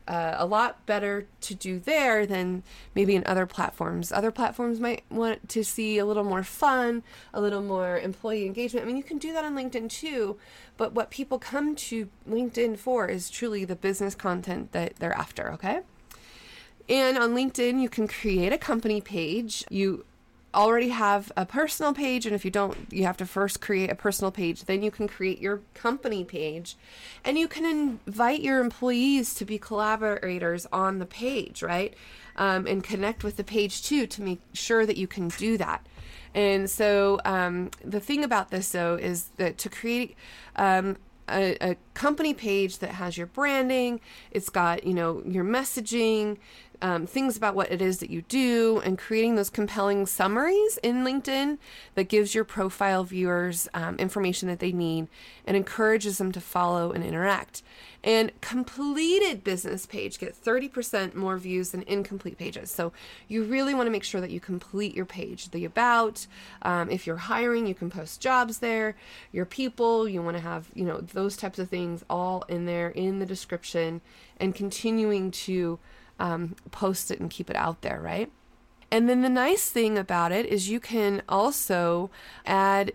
[0.09, 2.63] uh, a lot better to do there than
[2.95, 4.11] maybe in other platforms.
[4.11, 7.03] Other platforms might want to see a little more fun,
[7.35, 8.85] a little more employee engagement.
[8.85, 10.39] I mean, you can do that on LinkedIn too,
[10.79, 15.53] but what people come to LinkedIn for is truly the business content that they're after,
[15.53, 15.81] okay?
[16.89, 19.63] And on LinkedIn, you can create a company page.
[19.69, 20.07] You
[20.59, 23.95] already have a personal page and if you don't you have to first create a
[23.95, 24.65] personal page.
[24.65, 26.77] Then you can create your company page
[27.25, 31.95] and you can invite your employees to be collaborators on the page right?
[32.37, 35.87] Um, and connect with the page too to make sure that you can do that.
[36.35, 40.17] And so um, the thing about this though is that to create
[40.57, 40.97] um,
[41.31, 46.39] a, a, company page that has your branding it's got you know your messaging
[46.81, 51.05] um, things about what it is that you do and creating those compelling summaries in
[51.05, 51.59] LinkedIn
[51.95, 55.09] that gives your profile viewers um, information that they need
[55.47, 57.63] and encourages them to follow and interact.
[58.05, 62.71] And completed business page get 30% more views than incomplete pages.
[62.71, 62.93] So
[63.27, 65.51] you really want to make sure that you complete your page.
[65.51, 66.27] The about,
[66.63, 68.95] um, if you're hiring, you can post jobs there.
[69.33, 72.91] Your people, you want to have, you know, those types of things all in there
[72.91, 74.01] in the description
[74.39, 75.81] and continuing to
[76.19, 78.31] um, post it and keep it out there, right?
[78.91, 82.11] And then the nice thing about it is you can also
[82.47, 82.93] add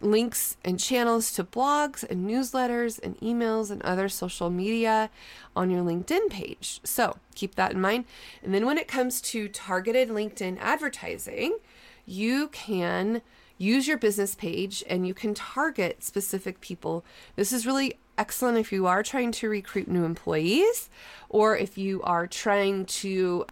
[0.00, 5.10] links and channels to blogs and newsletters and emails and other social media
[5.56, 6.80] on your LinkedIn page.
[6.84, 8.04] So keep that in mind.
[8.42, 11.58] And then when it comes to targeted LinkedIn advertising,
[12.06, 13.22] you can
[13.56, 17.04] use your business page and you can target specific people.
[17.36, 20.88] This is really excellent if you are trying to recruit new employees
[21.28, 23.46] or if you are trying to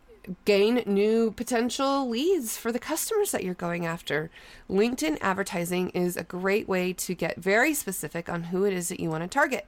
[0.44, 4.30] gain new potential leads for the customers that you're going after.
[4.70, 9.00] LinkedIn advertising is a great way to get very specific on who it is that
[9.00, 9.66] you want to target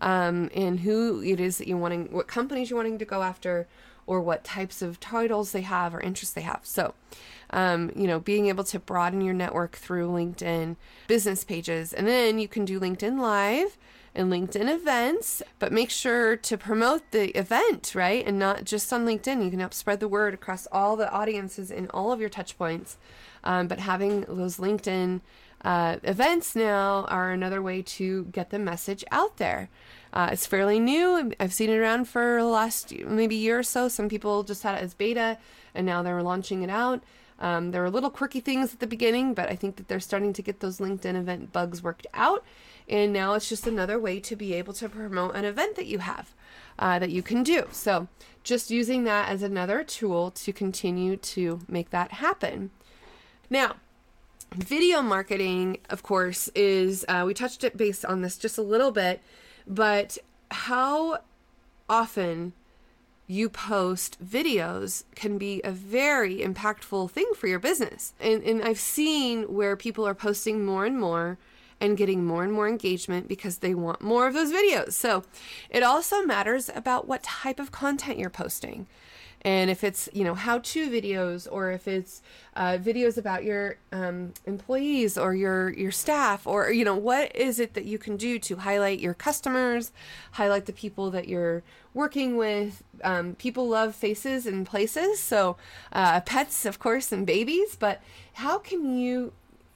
[0.00, 3.68] um, and who it is that you're wanting, what companies you're wanting to go after,
[4.06, 6.60] or what types of titles they have or interests they have.
[6.64, 6.94] So,
[7.50, 10.76] um, you know, being able to broaden your network through LinkedIn
[11.06, 13.76] business pages, and then you can do LinkedIn Live
[14.14, 18.26] and LinkedIn events, but make sure to promote the event, right?
[18.26, 19.44] And not just on LinkedIn.
[19.44, 22.58] You can help spread the word across all the audiences in all of your touch
[22.58, 22.96] points.
[23.44, 25.20] Um, but having those LinkedIn
[25.64, 29.68] uh, events now are another way to get the message out there.
[30.12, 31.32] Uh, it's fairly new.
[31.38, 33.88] I've seen it around for the last maybe year or so.
[33.88, 35.38] Some people just had it as beta
[35.74, 37.02] and now they're launching it out.
[37.38, 40.32] Um, there were little quirky things at the beginning, but I think that they're starting
[40.34, 42.44] to get those LinkedIn event bugs worked out.
[42.90, 46.00] And now it's just another way to be able to promote an event that you
[46.00, 46.34] have
[46.78, 47.68] uh, that you can do.
[47.70, 48.08] So
[48.42, 52.70] just using that as another tool to continue to make that happen.
[53.48, 53.76] Now,
[54.54, 58.90] video marketing, of course, is uh, we touched it based on this just a little
[58.90, 59.22] bit,
[59.68, 60.18] but
[60.50, 61.18] how
[61.88, 62.52] often
[63.28, 68.12] you post videos can be a very impactful thing for your business.
[68.18, 71.38] And, and I've seen where people are posting more and more
[71.80, 74.92] and getting more and more engagement because they want more of those videos.
[74.92, 75.24] So
[75.70, 78.86] it also matters about what type of content you're posting.
[79.42, 82.20] And if it's, you know, how to videos or if it's
[82.54, 87.58] uh, videos about your um, employees or your, your staff or, you know, what is
[87.58, 89.92] it that you can do to highlight your customers,
[90.32, 91.62] highlight the people that you're
[91.94, 92.82] working with?
[93.02, 95.20] Um, people love faces and places.
[95.20, 95.56] So
[95.90, 97.76] uh, pets, of course, and babies.
[97.76, 98.02] But
[98.34, 99.32] how can you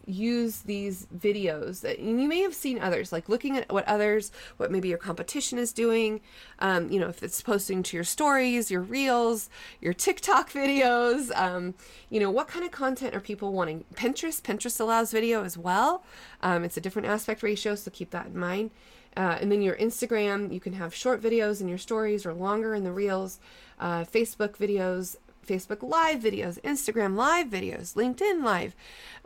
[0.07, 4.71] use these videos that you may have seen others like looking at what others what
[4.71, 6.21] maybe your competition is doing
[6.59, 9.49] um, you know if it's posting to your stories your reels
[9.81, 11.75] your tiktok videos um,
[12.11, 13.85] you know what kind of content are people wanting?
[13.95, 16.05] Pinterest pinterest allows video as well.
[16.43, 18.71] Um, it's a different aspect ratio so keep that in mind.
[19.17, 22.75] Uh, and then your Instagram, you can have short videos in your stories or longer
[22.75, 23.39] in the reels,
[23.79, 28.75] uh, Facebook videos, Facebook Live videos, Instagram Live videos, LinkedIn Live.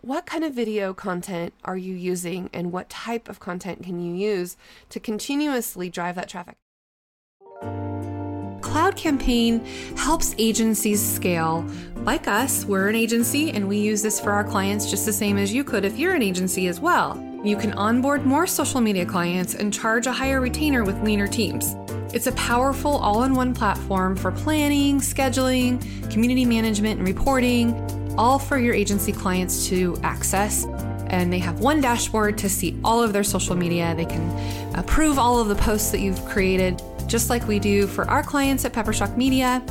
[0.01, 4.15] What kind of video content are you using and what type of content can you
[4.15, 4.57] use
[4.91, 6.57] to continuously drive that traffic?
[8.61, 9.65] Cloud Campaign
[9.97, 11.67] helps agencies scale.
[11.97, 15.39] Like us, we're an agency and we use this for our clients just the same
[15.39, 17.23] as you could if you're an agency as well.
[17.45, 21.75] You can onboard more social media clients and charge a higher retainer with leaner teams.
[22.15, 27.75] It's a powerful all in one platform for planning, scheduling, community management, and reporting,
[28.17, 30.65] all for your agency clients to access.
[31.09, 33.95] And they have one dashboard to see all of their social media.
[33.95, 38.09] They can approve all of the posts that you've created, just like we do for
[38.09, 39.63] our clients at Peppershock Media.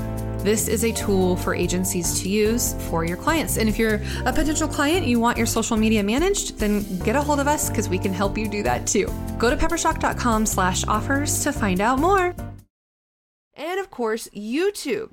[0.48, 3.58] This is a tool for agencies to use for your clients.
[3.58, 7.22] And if you're a potential client, you want your social media managed, then get a
[7.22, 9.12] hold of us because we can help you do that too.
[9.38, 12.34] Go to peppershock.com slash offers to find out more.
[13.56, 15.10] And of course, YouTube.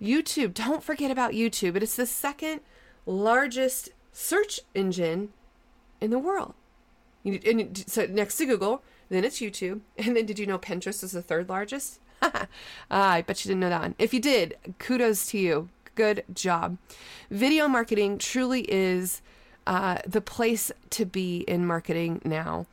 [0.00, 1.74] YouTube, don't forget about YouTube.
[1.74, 2.60] It is the second
[3.04, 5.30] largest search engine
[6.00, 6.54] in the world.
[7.24, 9.80] And so next to Google, then it's YouTube.
[9.96, 11.98] And then did you know Pinterest is the third largest?
[12.22, 12.46] ah,
[12.90, 13.94] I bet you didn't know that one.
[13.98, 15.68] If you did, kudos to you.
[15.94, 16.78] Good job.
[17.30, 19.20] Video marketing truly is
[19.68, 22.66] uh, the place to be in marketing now.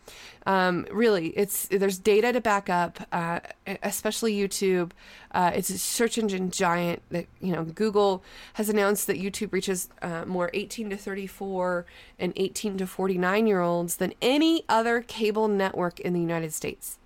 [0.45, 3.41] Um, really, it's there's data to back up, uh,
[3.83, 4.91] especially YouTube.
[5.31, 9.89] Uh, it's a search engine giant that you know Google has announced that YouTube reaches
[10.01, 11.85] uh, more 18 to 34
[12.17, 16.97] and 18 to 49 year olds than any other cable network in the United States.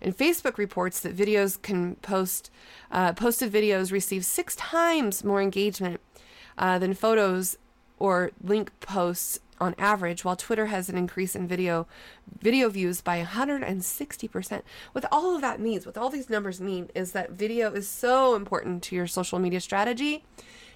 [0.00, 2.50] And Facebook reports that videos can post
[2.90, 6.00] uh, posted videos receive six times more engagement
[6.56, 7.56] uh, than photos
[7.98, 11.86] or link posts on average, while Twitter has an increase in video
[12.40, 14.62] video views by 160%.
[14.92, 18.34] What all of that means, what all these numbers mean, is that video is so
[18.34, 20.24] important to your social media strategy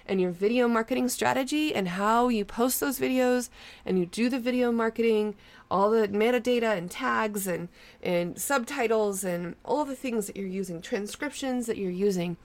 [0.07, 3.49] and your video marketing strategy and how you post those videos
[3.85, 5.35] and you do the video marketing,
[5.69, 7.69] all the metadata and tags and,
[8.01, 12.37] and subtitles and all the things that you're using, transcriptions that you're using.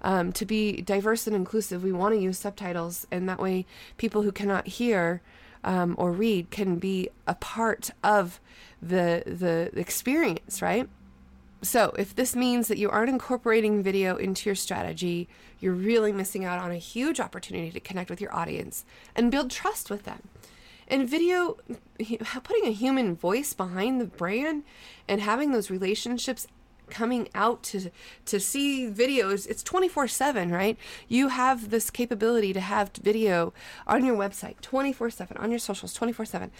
[0.00, 3.66] Um, to be diverse and inclusive, we want to use subtitles, and that way,
[3.96, 5.22] people who cannot hear
[5.64, 8.40] um, or read can be a part of
[8.80, 10.88] the the experience, right?
[11.60, 16.44] So, if this means that you aren't incorporating video into your strategy, you're really missing
[16.44, 18.84] out on a huge opportunity to connect with your audience
[19.16, 20.22] and build trust with them.
[20.86, 21.58] And video,
[22.44, 24.62] putting a human voice behind the brand
[25.08, 26.46] and having those relationships
[26.90, 27.90] coming out to
[28.26, 30.76] to see videos it's 24/7 right?
[31.08, 33.52] You have this capability to have video
[33.86, 36.50] on your website 24/7 on your socials 24/7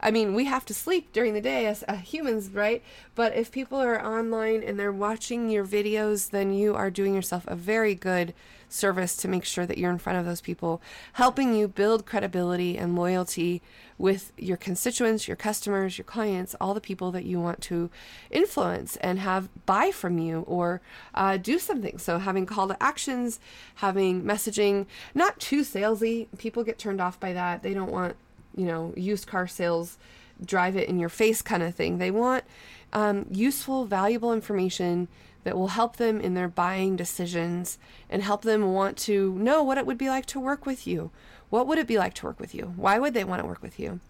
[0.00, 2.82] i mean we have to sleep during the day as uh, humans right?
[3.14, 7.44] But if people are online and they're watching your videos then you are doing yourself
[7.46, 8.34] a very good
[8.68, 10.80] service to make sure that you're in front of those people,
[11.14, 13.62] helping you build credibility and loyalty
[13.96, 17.90] with your constituents, your customers, your clients, all the people that you want to
[18.30, 20.80] influence and have buy from you or
[21.14, 21.98] uh, do something.
[21.98, 23.40] So, having call to actions,
[23.76, 26.28] having messaging, not too salesy.
[26.38, 27.62] People get turned off by that.
[27.62, 28.16] They don't want,
[28.54, 29.98] you know, used car sales,
[30.44, 31.98] drive it in your face kind of thing.
[31.98, 32.44] They want
[32.92, 35.08] um, useful, valuable information
[35.44, 37.78] that will help them in their buying decisions
[38.10, 41.10] and help them want to know what it would be like to work with you.
[41.50, 42.74] What would it be like to work with you?
[42.76, 44.00] Why would they want to work with you?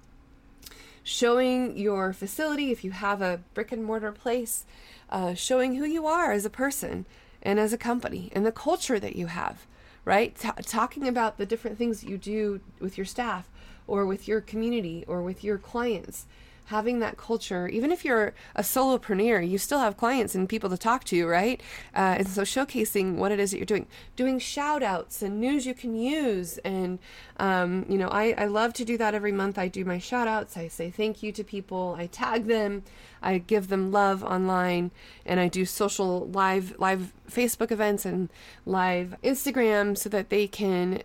[1.03, 4.67] Showing your facility, if you have a brick and mortar place,
[5.11, 7.07] uh, showing who you are as a person
[7.43, 9.67] and as a company and the culture that you have,
[10.05, 10.35] right?
[10.35, 13.49] T- talking about the different things you do with your staff
[13.87, 16.27] or with your community or with your clients
[16.69, 20.77] having that culture, even if you're a solopreneur, you still have clients and people to
[20.77, 21.63] talk to, right?
[21.95, 25.65] Uh, and so showcasing what it is that you're doing, doing shout outs and news
[25.65, 26.59] you can use.
[26.59, 26.99] And,
[27.39, 29.59] um, you know, I, I love to do that every month.
[29.59, 30.59] I do my shout outs.
[30.59, 31.97] I say thank you to people.
[31.99, 32.83] I tag them.
[33.23, 34.91] I give them love online
[35.25, 38.29] and I do social live, live Facebook events and
[38.67, 41.03] live Instagram so that they can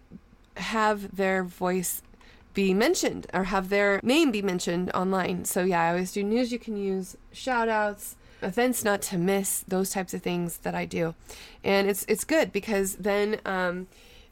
[0.57, 2.01] have their voice
[2.53, 5.45] be mentioned or have their name be mentioned online.
[5.45, 9.63] So yeah, I always do news you can use, shout outs, events not to miss,
[9.67, 11.15] those types of things that I do.
[11.63, 13.87] And it's it's good because then um,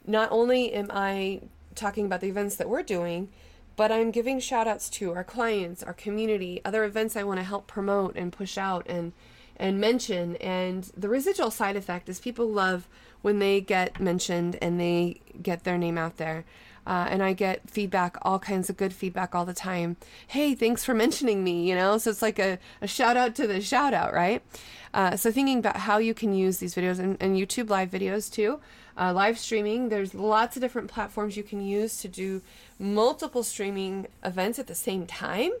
[0.06, 1.40] not only am I
[1.74, 3.28] talking about the events that we're doing,
[3.76, 7.44] but I'm giving shout outs to our clients, our community, other events I want to
[7.44, 9.12] help promote and push out and
[9.56, 10.36] and mention.
[10.36, 12.88] And the residual side effect is people love
[13.22, 16.44] when they get mentioned and they get their name out there.
[16.86, 19.96] Uh, and I get feedback, all kinds of good feedback all the time.
[20.26, 21.98] Hey, thanks for mentioning me, you know?
[21.98, 24.42] So it's like a, a shout out to the shout out, right?
[24.92, 28.30] Uh, so thinking about how you can use these videos and, and YouTube live videos
[28.30, 28.60] too.
[28.98, 32.42] Uh, live streaming, there's lots of different platforms you can use to do
[32.78, 35.52] multiple streaming events at the same time.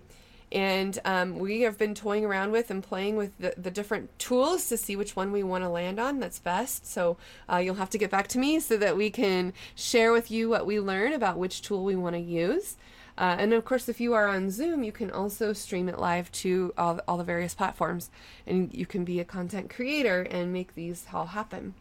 [0.52, 4.68] And um, we have been toying around with and playing with the, the different tools
[4.68, 6.86] to see which one we want to land on that's best.
[6.86, 7.16] So
[7.50, 10.50] uh, you'll have to get back to me so that we can share with you
[10.50, 12.76] what we learn about which tool we want to use.
[13.16, 16.30] Uh, and of course, if you are on Zoom, you can also stream it live
[16.32, 18.10] to all, all the various platforms.
[18.46, 21.74] And you can be a content creator and make these all happen.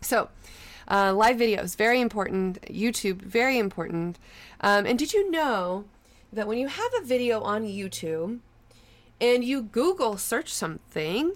[0.00, 0.28] So,
[0.88, 2.62] uh, live videos, very important.
[2.62, 4.18] YouTube, very important.
[4.60, 5.84] Um, and did you know
[6.36, 8.38] that when you have a video on YouTube
[9.20, 11.32] and you Google search something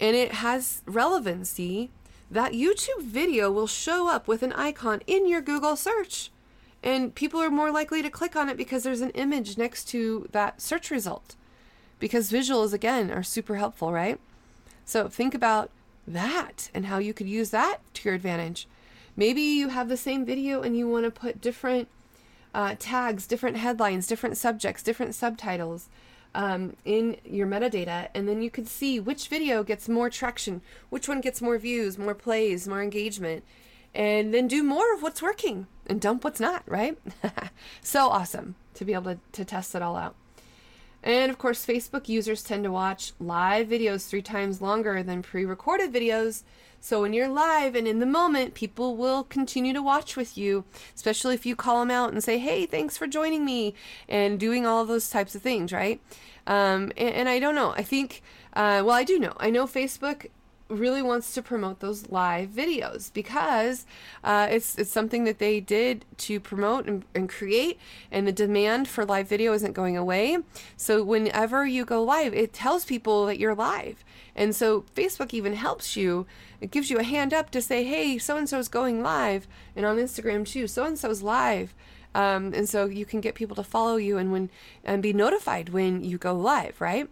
[0.00, 1.90] and it has relevancy,
[2.30, 6.30] that YouTube video will show up with an icon in your Google search.
[6.82, 10.28] And people are more likely to click on it because there's an image next to
[10.32, 11.34] that search result.
[11.98, 14.20] Because visuals, again, are super helpful, right?
[14.84, 15.70] So think about
[16.06, 18.68] that and how you could use that to your advantage.
[19.16, 21.88] Maybe you have the same video and you want to put different
[22.54, 25.88] uh, tags, different headlines, different subjects, different subtitles
[26.34, 31.08] um, in your metadata, and then you can see which video gets more traction, which
[31.08, 33.44] one gets more views, more plays, more engagement,
[33.94, 36.98] and then do more of what's working and dump what's not, right?
[37.82, 40.14] so awesome to be able to, to test it all out.
[41.04, 45.44] And of course, Facebook users tend to watch live videos three times longer than pre
[45.44, 46.42] recorded videos
[46.84, 50.64] so when you're live and in the moment, people will continue to watch with you,
[50.94, 53.74] especially if you call them out and say, hey, thanks for joining me,
[54.06, 55.98] and doing all those types of things, right?
[56.46, 57.70] Um, and, and, I don't know.
[57.70, 58.20] I think,
[58.52, 59.32] uh, well, I do know.
[59.38, 60.26] I know Facebook
[60.68, 63.84] really wants to promote those live videos because
[64.22, 67.78] uh, it's it's something that they did to promote and, and, create,
[68.10, 70.38] and the demand for live video isn't going away.
[70.76, 74.04] So whenever you go live, it tells people that you're live,
[74.34, 76.26] and so Facebook even helps you
[76.60, 79.46] it gives you a hand up to say, hey, so and so is going live,
[79.76, 81.74] and on Instagram too, so and so's live.
[82.14, 84.48] Um, and so you can get people to follow you and when
[84.84, 87.08] and be notified when you go live, right?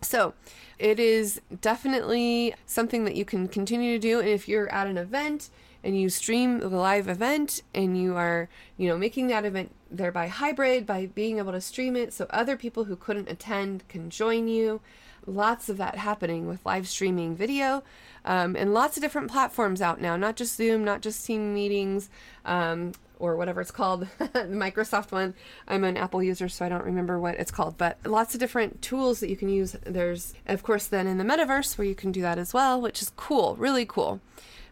[0.00, 0.34] So
[0.78, 4.20] it is definitely something that you can continue to do.
[4.20, 5.50] And if you're at an event
[5.82, 10.28] and you stream the live event and you are, you know, making that event thereby
[10.28, 14.48] hybrid by being able to stream it so other people who couldn't attend can join
[14.48, 14.80] you.
[15.26, 17.82] Lots of that happening with live streaming video
[18.24, 22.08] um, and lots of different platforms out now, not just Zoom, not just team meetings,
[22.44, 25.34] um, or whatever it's called, the Microsoft one.
[25.66, 28.82] I'm an Apple user, so I don't remember what it's called, but lots of different
[28.82, 29.76] tools that you can use.
[29.84, 33.02] There's, of course, then in the metaverse where you can do that as well, which
[33.02, 34.20] is cool, really cool.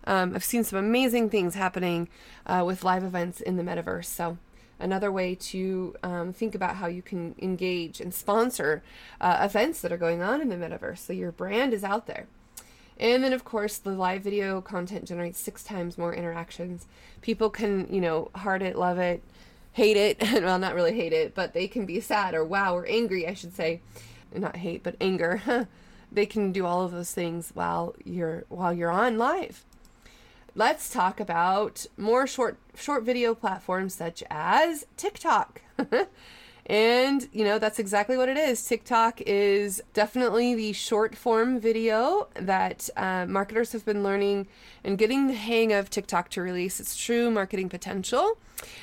[0.07, 2.09] Um, I've seen some amazing things happening
[2.47, 4.05] uh, with live events in the metaverse.
[4.05, 4.39] So,
[4.79, 8.83] another way to um, think about how you can engage and sponsor
[9.21, 10.99] uh, events that are going on in the metaverse.
[10.99, 12.27] So, your brand is out there.
[12.99, 16.87] And then, of course, the live video content generates six times more interactions.
[17.21, 19.23] People can, you know, heart it, love it,
[19.73, 20.23] hate it.
[20.43, 23.35] well, not really hate it, but they can be sad or wow or angry, I
[23.35, 23.81] should say.
[24.35, 25.69] Not hate, but anger.
[26.13, 29.65] they can do all of those things while you're while you're on live.
[30.55, 35.61] Let's talk about more short short video platforms such as TikTok.
[36.69, 38.65] And, you know, that's exactly what it is.
[38.65, 44.49] TikTok is definitely the short form video that uh, marketers have been learning
[44.83, 48.39] and getting the hang of TikTok to release its true marketing potential.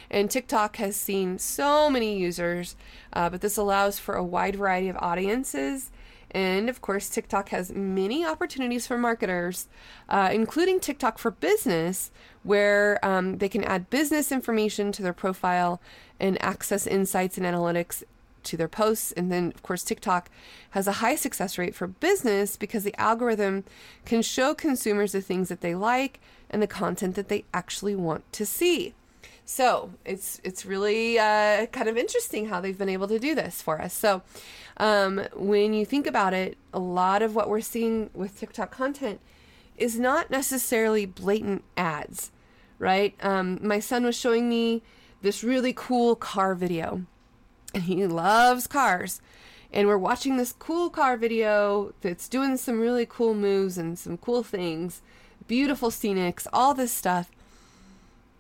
[0.10, 2.78] And TikTok has seen so many users,
[3.12, 5.92] uh, but this allows for a wide variety of audiences.
[6.34, 9.68] And of course, TikTok has many opportunities for marketers,
[10.10, 12.12] uh, including TikTok for Business,
[12.42, 15.80] where um, they can add business information to their profile
[16.20, 18.04] and access insights and analytics
[18.44, 19.12] to their posts.
[19.14, 20.30] And then, of course, TikTok
[20.72, 23.64] has a high success rate for business because the algorithm
[24.06, 26.20] can show consumers the things that they like
[26.50, 28.94] and the content that they actually want to see.
[29.46, 33.62] So it's it's really uh, kind of interesting how they've been able to do this
[33.62, 33.94] for us.
[33.94, 34.22] So
[34.78, 39.20] um, when you think about it, a lot of what we're seeing with TikTok content
[39.78, 42.32] is not necessarily blatant ads,
[42.80, 43.16] right?
[43.22, 44.82] Um, my son was showing me
[45.22, 47.06] this really cool car video,
[47.74, 49.22] and he loves cars.
[49.72, 54.18] And we're watching this cool car video that's doing some really cool moves and some
[54.18, 55.02] cool things,
[55.48, 57.32] beautiful scenics, all this stuff.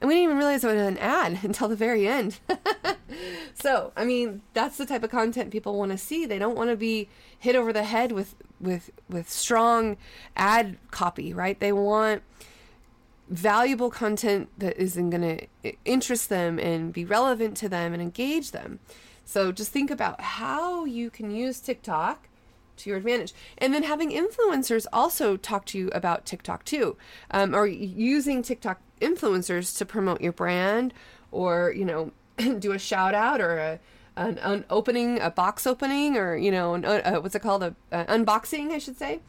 [0.03, 2.37] And we didn't even realize it was an ad until the very end.
[3.53, 6.25] so, I mean, that's the type of content people want to see.
[6.25, 7.07] They don't want to be
[7.39, 9.95] hit over the head with with with strong
[10.35, 11.57] ad copy, right?
[11.57, 12.21] They want
[13.29, 18.51] valuable content that isn't going to interest them and be relevant to them and engage
[18.51, 18.79] them.
[19.23, 22.27] So just think about how you can use TikTok
[22.75, 23.33] to your advantage.
[23.57, 26.97] And then having influencers also talk to you about TikTok too,
[27.31, 30.93] um, or using TikTok influencers to promote your brand
[31.31, 32.11] or, you know,
[32.59, 33.79] do a shout out or a,
[34.15, 37.63] an, an opening, a box opening, or, you know, an, uh, what's it called?
[37.63, 39.19] A, a unboxing, I should say.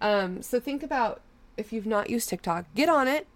[0.00, 1.20] Um, so think about
[1.56, 3.26] if you've not used TikTok, get on it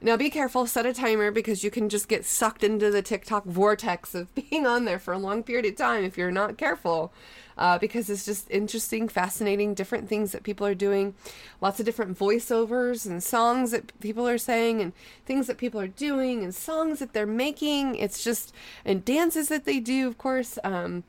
[0.00, 3.44] now be careful, set a timer because you can just get sucked into the TikTok
[3.44, 7.12] vortex of being on there for a long period of time if you're not careful.
[7.58, 11.14] Uh, because it's just interesting, fascinating, different things that people are doing.
[11.62, 14.92] Lots of different voiceovers and songs that people are saying, and
[15.24, 17.94] things that people are doing, and songs that they're making.
[17.94, 18.52] It's just,
[18.84, 20.58] and dances that they do, of course.
[20.64, 21.04] Um,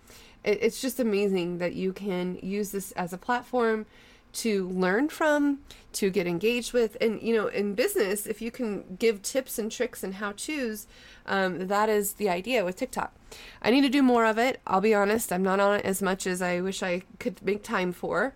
[0.46, 3.86] it, it's just amazing that you can use this as a platform
[4.34, 5.60] to learn from,
[5.94, 6.96] to get engaged with.
[7.02, 10.88] And, you know, in business, if you can give tips and tricks and how to's,
[11.26, 13.14] um, that is the idea with TikTok.
[13.62, 14.62] I need to do more of it.
[14.68, 17.64] I'll be honest, I'm not on it as much as I wish I could make
[17.64, 18.34] time for,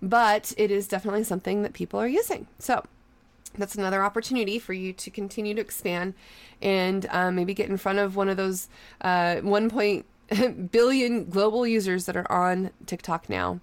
[0.00, 2.46] but it is definitely something that people are using.
[2.58, 2.84] So,
[3.58, 6.14] that's another opportunity for you to continue to expand
[6.62, 8.68] and um, maybe get in front of one of those
[9.00, 10.04] uh, 1.
[10.70, 13.60] billion global users that are on TikTok now.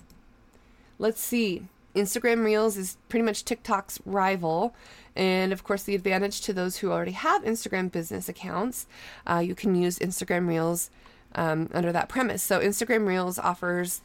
[0.99, 1.67] Let's see.
[1.95, 4.75] Instagram Reels is pretty much TikTok's rival.
[5.15, 8.85] And of course, the advantage to those who already have Instagram business accounts,
[9.25, 10.91] uh, you can use Instagram Reels
[11.35, 12.43] um, under that premise.
[12.43, 14.01] So, Instagram Reels offers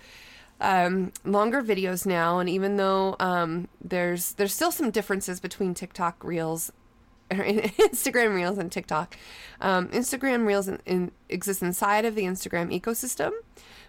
[0.60, 6.22] um, longer videos now, and even though um, there's there's still some differences between TikTok
[6.24, 6.72] Reels
[7.78, 9.16] Instagram Reels and TikTok.
[9.60, 13.32] Um, Instagram Reels in, in, exists inside of the Instagram ecosystem,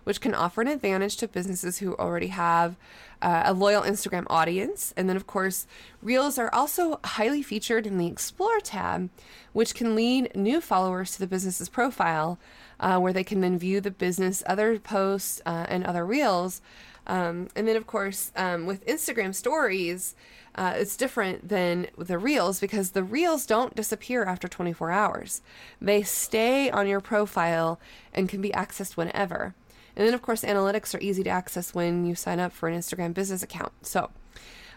[0.03, 2.75] which can offer an advantage to businesses who already have
[3.21, 4.93] uh, a loyal Instagram audience.
[4.97, 5.65] And then, of course,
[6.01, 9.09] Reels are also highly featured in the Explore tab,
[9.53, 12.37] which can lead new followers to the business's profile,
[12.79, 16.61] uh, where they can then view the business, other posts, uh, and other Reels.
[17.07, 20.15] Um, and then, of course, um, with Instagram stories,
[20.55, 25.41] uh, it's different than the reels because the reels don't disappear after 24 hours.
[25.81, 27.79] They stay on your profile
[28.13, 29.55] and can be accessed whenever.
[29.95, 32.77] And then, of course, analytics are easy to access when you sign up for an
[32.77, 33.71] Instagram business account.
[33.81, 34.09] So,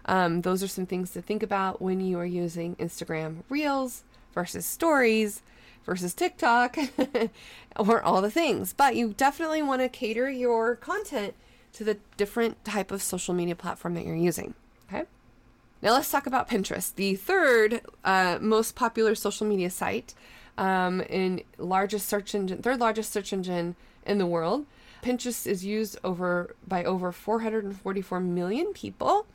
[0.07, 4.65] um, those are some things to think about when you are using Instagram Reels versus
[4.65, 5.43] Stories
[5.85, 6.77] versus TikTok
[7.77, 8.73] or all the things.
[8.73, 11.35] But you definitely want to cater your content
[11.75, 14.55] to the different type of social media platform that you're using.
[15.87, 20.15] Now let's talk about Pinterest, the third uh, most popular social media site
[20.59, 24.67] um, and largest search engine, third largest search engine in the world.
[25.01, 29.29] Pinterest is used over by over 444 million people.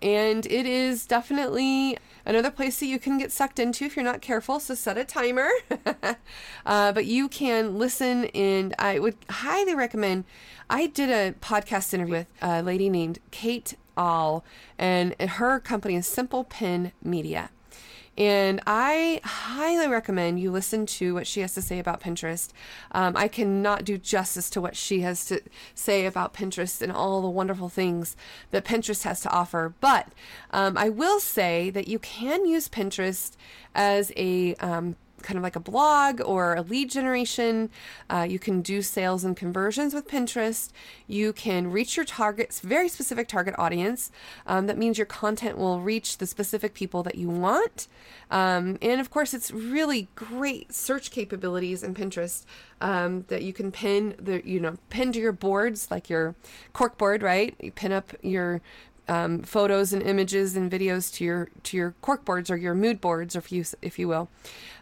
[0.00, 4.20] And it is definitely another place that you can get sucked into if you're not
[4.20, 4.60] careful.
[4.60, 5.50] So set a timer.
[6.66, 10.24] uh, but you can listen, and I would highly recommend.
[10.70, 14.44] I did a podcast interview with a lady named Kate Ahl,
[14.78, 17.50] and her company is Simple Pin Media.
[18.18, 22.50] And I highly recommend you listen to what she has to say about Pinterest.
[22.90, 25.40] Um, I cannot do justice to what she has to
[25.72, 28.16] say about Pinterest and all the wonderful things
[28.50, 29.72] that Pinterest has to offer.
[29.80, 30.08] But
[30.50, 33.36] um, I will say that you can use Pinterest
[33.72, 37.70] as a um, kind of like a blog or a lead generation.
[38.08, 40.70] Uh, you can do sales and conversions with Pinterest.
[41.06, 44.10] You can reach your targets, very specific target audience.
[44.46, 47.88] Um, that means your content will reach the specific people that you want.
[48.30, 52.44] Um, and of course, it's really great search capabilities in Pinterest
[52.80, 56.34] um, that you can pin the you know pin to your boards like your
[56.72, 57.54] cork board, right?
[57.60, 58.60] You pin up your
[59.08, 63.00] um, photos and images and videos to your to your cork boards or your mood
[63.00, 64.28] boards, if you if you will,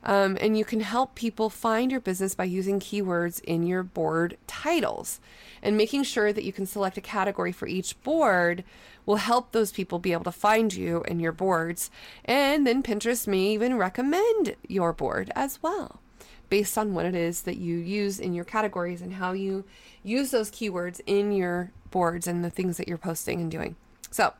[0.03, 4.37] um, and you can help people find your business by using keywords in your board
[4.47, 5.21] titles,
[5.63, 8.65] and making sure that you can select a category for each board
[9.05, 11.91] will help those people be able to find you and your boards,
[12.25, 16.01] and then Pinterest may even recommend your board as well
[16.49, 19.65] based on what it is that you use in your categories and how you
[20.03, 23.75] use those keywords in your boards and the things that you're posting and doing.
[24.17, 24.33] So,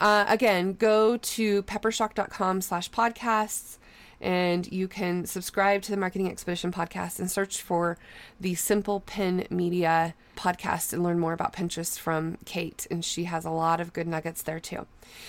[0.00, 3.78] uh, again, go to peppershock.com slash podcasts
[4.20, 7.98] and you can subscribe to the Marketing Expedition podcast and search for
[8.40, 12.84] the Simple Pin Media podcast and learn more about Pinterest from Kate.
[12.90, 14.88] And she has a lot of good nuggets there too.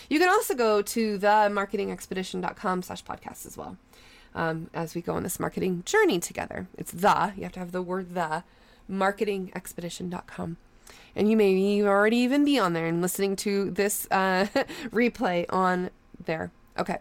[0.09, 3.77] You can also go to the marketingexpedition.com slash podcast as well.
[4.33, 6.67] um, as we go on this marketing journey together.
[6.79, 8.43] It's the, you have to have the word the,
[8.89, 10.57] marketingexpedition.com.
[11.15, 14.47] And you may already even be on there and listening to this uh,
[14.91, 15.89] replay on
[16.25, 16.51] there.
[16.77, 16.97] Okay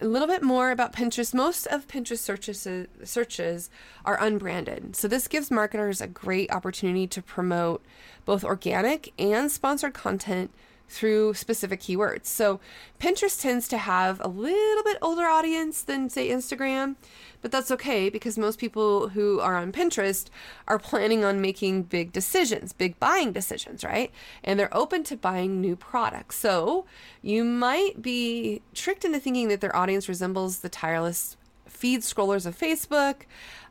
[0.00, 1.34] a little bit more about Pinterest.
[1.34, 2.66] Most of Pinterest searches
[3.04, 3.70] searches
[4.04, 4.96] are unbranded.
[4.96, 7.84] So this gives marketers a great opportunity to promote
[8.24, 10.52] both organic and sponsored content
[10.90, 12.26] through specific keywords.
[12.26, 12.58] So
[12.98, 16.96] Pinterest tends to have a little bit older audience than say Instagram,
[17.40, 20.28] but that's okay because most people who are on Pinterest
[20.66, 24.10] are planning on making big decisions, big buying decisions, right?
[24.42, 26.36] And they're open to buying new products.
[26.36, 26.86] So
[27.22, 31.36] you might be tricked into thinking that their audience resembles the tireless
[31.66, 33.22] feed scrollers of Facebook,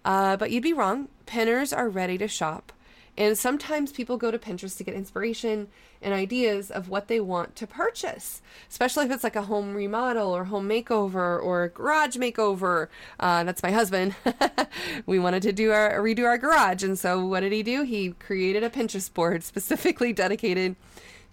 [0.06, 1.10] uh, but you'd be wrong.
[1.26, 2.72] Pinners are ready to shop
[3.20, 5.68] and sometimes people go to Pinterest to get inspiration
[6.02, 10.34] and ideas of what they want to purchase, especially if it's like a home remodel
[10.34, 12.88] or home makeover or garage makeover.
[13.20, 14.16] Uh, that's my husband.
[15.06, 17.84] we wanted to do our redo our garage, and so what did he do?
[17.84, 20.78] He created a Pinterest board specifically dedicated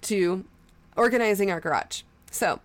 [0.02, 0.44] to
[0.96, 2.02] organizing our garage.
[2.32, 2.58] So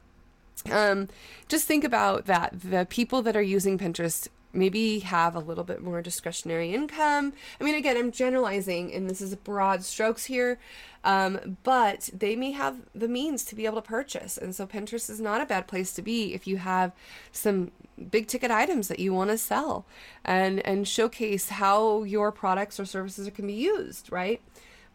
[0.71, 1.09] um,
[1.47, 2.59] just think about that.
[2.59, 7.33] The people that are using Pinterest maybe have a little bit more discretionary income.
[7.59, 10.59] I mean, again, I'm generalizing, and this is broad strokes here,
[11.03, 14.37] um, but they may have the means to be able to purchase.
[14.37, 16.91] And so Pinterest is not a bad place to be if you have
[17.31, 17.71] some
[18.09, 19.85] big ticket items that you want to sell
[20.25, 24.41] and and showcase how your products or services can be used, right?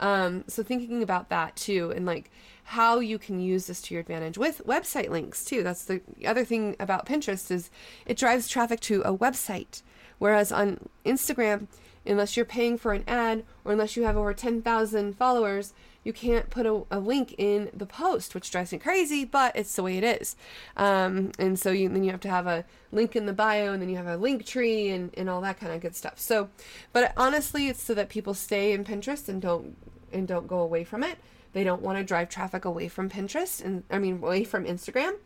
[0.01, 2.31] Um, so thinking about that too, and like
[2.65, 5.63] how you can use this to your advantage with website links too.
[5.63, 7.71] That's the other thing about Pinterest is
[8.05, 9.83] it drives traffic to a website.
[10.19, 11.69] Whereas on Instagram,
[12.05, 15.75] unless you're paying for an ad or unless you have over 10,000 followers,
[16.07, 19.75] you can't put a, a, link in the post, which drives me crazy, but it's
[19.75, 20.37] the way it is.
[20.77, 23.83] Um, and so you, then you have to have a link in the bio and
[23.83, 26.21] then you have a Linktree and, and all that kind of good stuff.
[26.21, 26.49] So,
[26.93, 29.77] but honestly, it's so that people stay in Pinterest and don't,
[30.13, 31.19] and don't go away from it.
[31.55, 35.17] They don't want to drive traffic away from Pinterest and I mean away from Instagram.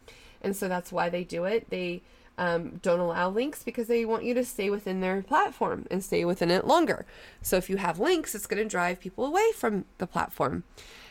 [0.40, 1.68] And so that's why they do it.
[1.68, 2.00] They
[2.40, 6.24] um, don't allow links because they want you to stay within their platform and stay
[6.24, 7.04] within it longer.
[7.42, 10.64] So if you have links, it's going to drive people away from the platform.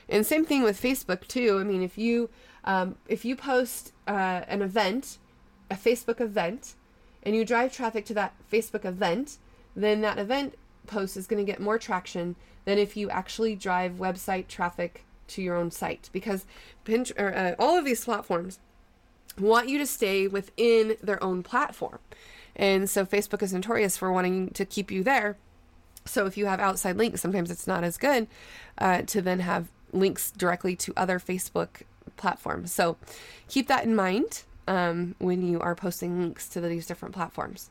[0.10, 1.60] And same thing with Facebook too.
[1.62, 2.32] I mean, if you
[2.64, 5.20] um, if you post uh, an event,
[5.70, 6.74] a Facebook event,
[7.22, 9.38] and you drive traffic to that Facebook event,
[9.76, 10.56] then that event
[10.88, 15.44] post is going to get more traction than if you actually drive website traffic to
[15.44, 16.48] your own site because
[16.86, 18.58] Pinterest, or, uh, all of these platforms
[19.40, 22.00] want you to stay within their own platform.
[22.56, 25.38] And so Facebook is notorious for wanting to keep you there.
[26.06, 28.28] So if you have outside links, sometimes it's not as good
[28.78, 31.84] uh, to then have links directly to other Facebook
[32.18, 32.72] platforms.
[32.74, 32.98] So
[33.48, 37.70] keep that in mind um, when you are posting links to these different platforms.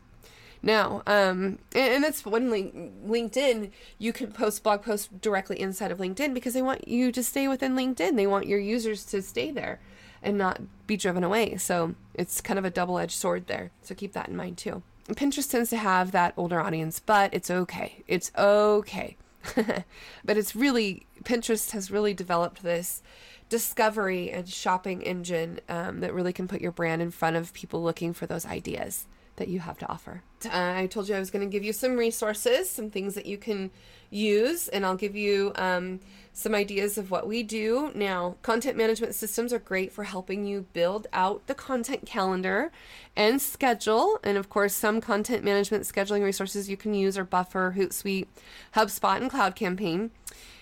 [0.63, 2.75] Now, um, and, and that's one link,
[3.07, 7.23] LinkedIn, you can post blog posts directly inside of LinkedIn because they want you to
[7.23, 8.17] stay within LinkedIn.
[8.17, 9.79] They want your users to stay there
[10.23, 11.57] and not be driven away.
[11.57, 13.71] So it's kind of a double edged sword there.
[13.83, 14.83] So keep that in mind too.
[15.09, 18.03] Pinterest tends to have that older audience, but it's okay.
[18.07, 19.17] It's okay.
[19.55, 23.03] but it's really, Pinterest has really developed this
[23.49, 27.83] discovery and shopping engine um, that really can put your brand in front of people
[27.83, 29.07] looking for those ideas
[29.39, 30.23] that you have to offer.
[30.51, 33.39] I told you I was going to give you some resources, some things that you
[33.39, 33.71] can
[34.11, 36.01] use, and I'll give you um,
[36.33, 37.91] some ideas of what we do.
[37.95, 42.71] Now, content management systems are great for helping you build out the content calendar
[43.17, 44.21] and schedule.
[44.23, 48.29] And of course, some content management scheduling resources you can use are Buffer, Hootsuite,
[48.75, 50.11] HubSpot, and Cloud Campaign.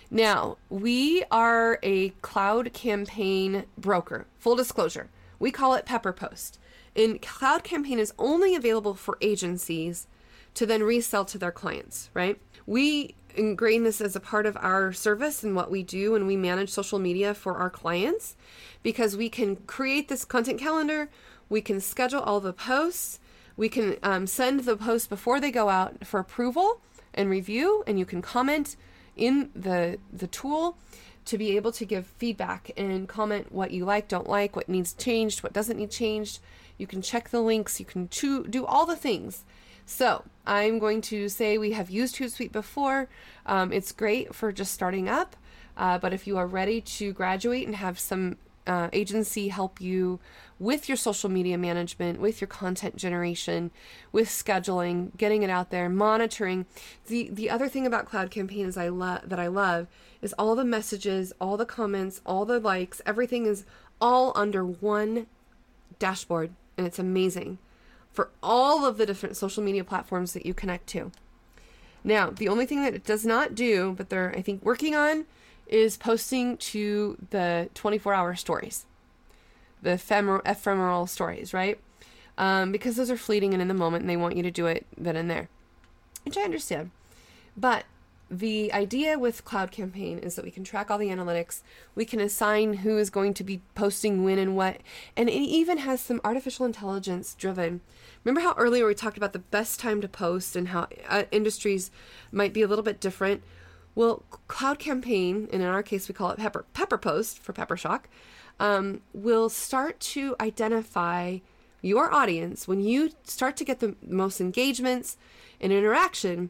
[0.09, 4.25] Now, we are a cloud campaign broker.
[4.39, 6.59] Full disclosure, we call it Pepper Post.
[6.97, 10.07] And Cloud Campaign is only available for agencies
[10.55, 12.41] to then resell to their clients, right?
[12.65, 16.35] We ingrain this as a part of our service and what we do and we
[16.35, 18.35] manage social media for our clients
[18.81, 21.09] because we can create this content calendar,
[21.47, 23.19] we can schedule all the posts,
[23.55, 26.81] we can um, send the posts before they go out for approval
[27.13, 28.75] and review, and you can comment
[29.15, 30.77] in the the tool
[31.25, 34.93] to be able to give feedback and comment what you like, don't like, what needs
[34.93, 36.39] changed, what doesn't need changed.
[36.77, 39.43] You can check the links, you can do all the things.
[39.85, 43.07] So I'm going to say we have used Hootsuite before.
[43.45, 45.35] Um, it's great for just starting up,
[45.77, 50.19] uh, but if you are ready to graduate and have some uh, agency help you
[50.59, 53.71] with your social media management, with your content generation,
[54.11, 56.65] with scheduling, getting it out there, monitoring.
[57.07, 59.87] The the other thing about Cloud Campaign is I love that I love
[60.21, 63.63] is all the messages, all the comments, all the likes, everything is
[64.01, 65.27] all under one
[65.97, 67.57] dashboard and it's amazing
[68.11, 71.11] for all of the different social media platforms that you connect to.
[72.03, 75.25] Now, the only thing that it does not do, but they're, I think, working on,
[75.67, 78.85] is posting to the 24 hour stories,
[79.81, 81.79] the ephemeral, ephemeral stories, right?
[82.37, 84.67] Um, because those are fleeting and in the moment, and they want you to do
[84.67, 85.49] it then and there,
[86.23, 86.91] which I understand.
[87.57, 87.85] But
[88.29, 91.61] the idea with Cloud Campaign is that we can track all the analytics.
[91.95, 94.77] We can assign who is going to be posting when and what.
[95.15, 97.81] And it even has some artificial intelligence driven.
[98.23, 101.89] Remember how earlier we talked about the best time to post and how uh, industries
[102.31, 103.43] might be a little bit different?
[103.95, 108.01] Well, Cloud Campaign, and in our case we call it Pepper, Pepper Post for Peppershock,
[108.59, 111.39] um, will start to identify
[111.81, 115.15] your audience when you start to get the most engagements
[115.61, 116.49] and interaction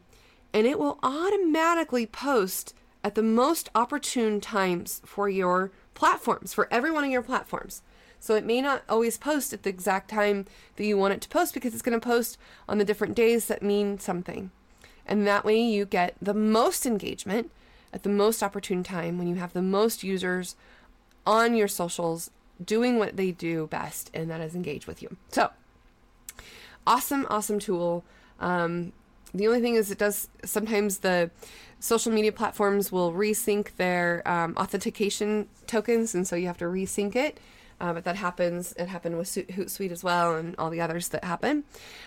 [0.52, 2.74] and it will automatically post
[3.04, 7.82] at the most opportune times for your platforms, for every one of your platforms.
[8.20, 10.46] So it may not always post at the exact time
[10.76, 12.36] that you want it to post because it's going to post
[12.68, 14.50] on the different days that mean something.
[15.06, 17.50] And that way you get the most engagement
[17.92, 20.56] at the most opportune time when you have the most users
[21.26, 22.30] on your socials
[22.62, 25.16] doing what they do best, and that is engage with you.
[25.30, 25.50] So,
[26.86, 28.04] awesome, awesome tool.
[28.40, 28.92] Um,
[29.34, 31.30] the only thing is, it does sometimes the
[31.80, 37.14] social media platforms will resync their um, authentication tokens, and so you have to resync
[37.14, 37.38] it.
[37.80, 38.74] Uh, but that happens.
[38.76, 41.62] It happened with Hootsuite as well, and all the others that happen.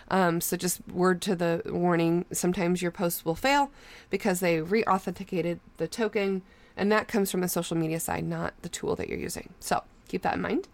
[0.10, 3.72] Um, so just word to the warning: sometimes your posts will fail
[4.10, 6.42] because they re-authenticated the token,
[6.76, 9.54] and that comes from the social media side, not the tool that you're using.
[9.62, 10.68] So keep that in mind.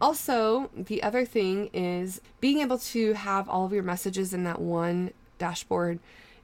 [0.00, 4.60] Also, the other thing is being able to have all of your messages in that
[4.60, 5.98] one dashboard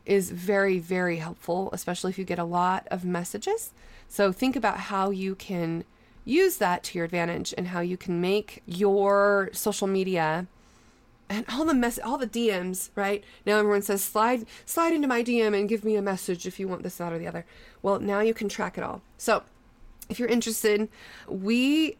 [0.07, 3.73] is very, very helpful, especially if you get a lot of messages.
[4.09, 5.85] So think about how you can
[6.25, 10.47] use that to your advantage and how you can make your social media
[11.29, 13.25] and all the mess all the DMs, right?
[13.47, 16.69] Now everyone says slide slide into my DM and give me a message if you
[16.69, 17.47] want this, that, or the other.
[17.83, 19.01] Well, now you can track it all.
[19.17, 19.43] So
[20.09, 20.89] if you're interested,
[21.27, 21.97] we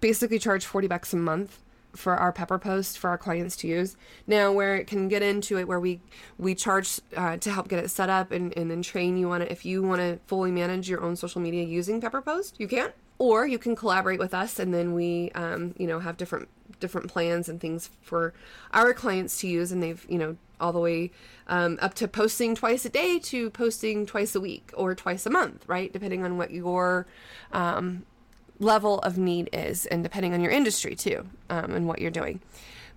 [0.00, 1.58] basically charge 40 bucks a month
[1.96, 3.96] for our pepper post for our clients to use.
[4.26, 6.00] Now where it can get into it where we
[6.38, 9.42] we charge uh, to help get it set up and, and then train you on
[9.42, 9.50] it.
[9.50, 12.92] If you want to fully manage your own social media using pepper post you can.
[13.18, 17.08] Or you can collaborate with us and then we um, you know have different different
[17.10, 18.34] plans and things for
[18.72, 19.72] our clients to use.
[19.72, 21.10] And they've you know all the way
[21.48, 25.30] um, up to posting twice a day to posting twice a week or twice a
[25.30, 25.92] month right?
[25.92, 27.06] Depending on what your
[27.52, 28.04] um,
[28.58, 32.40] level of need is, and depending on your industry too, um, and what you're doing.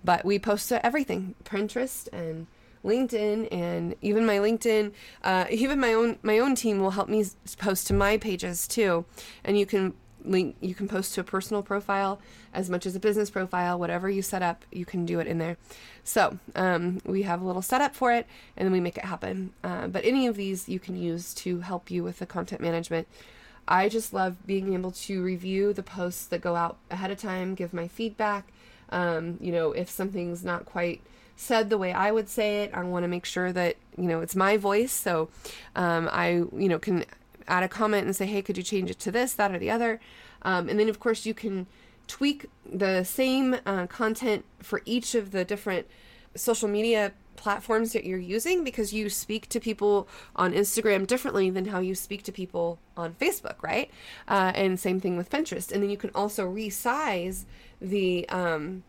[0.04, 2.46] But we post to everything Pinterest and
[2.84, 4.92] LinkedIn, and even my LinkedIn,
[5.22, 7.24] uh, even my own my own team will help me
[7.58, 9.04] post to my pages too.
[9.44, 9.94] And you can
[10.24, 12.20] link, you can post to a personal profile
[12.52, 13.78] as much as a business profile.
[13.78, 15.56] Whatever you set up, you can do it in there.
[16.04, 19.52] So um, we have a little setup for it, and then we make it happen.
[19.62, 23.06] Uh, but any of these you can use to help you with the content management
[23.70, 27.54] I just love being able to review the posts that go out ahead of time,
[27.54, 28.52] give my feedback.
[28.90, 31.00] Um, you know, if something's not quite
[31.36, 34.20] said the way I would say it, I want to make sure that, you know,
[34.20, 34.92] it's my voice.
[34.92, 35.28] So
[35.76, 37.04] um, I, you know, can
[37.46, 39.70] add a comment and say, hey, could you change it to this, that, or the
[39.70, 40.00] other?
[40.42, 41.68] Um, and then, of course, you can
[42.08, 45.86] tweak the same uh, content for each of the different
[46.34, 51.64] social media platforms that you're using because you speak to people on Instagram differently than
[51.64, 53.90] how you speak to people on Facebook, right?
[54.28, 55.72] Uh, and same thing with Pinterest.
[55.72, 57.46] And then you can also resize
[57.80, 58.84] the um,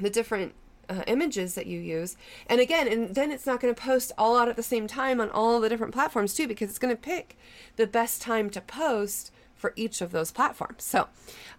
[0.00, 0.54] the different
[0.88, 2.16] uh, images that you use.
[2.46, 5.20] And again, and then it's not going to post all out at the same time
[5.20, 7.36] on all the different platforms too, because it's going to pick
[7.76, 9.32] the best time to post
[9.62, 10.82] for each of those platforms.
[10.82, 11.06] So,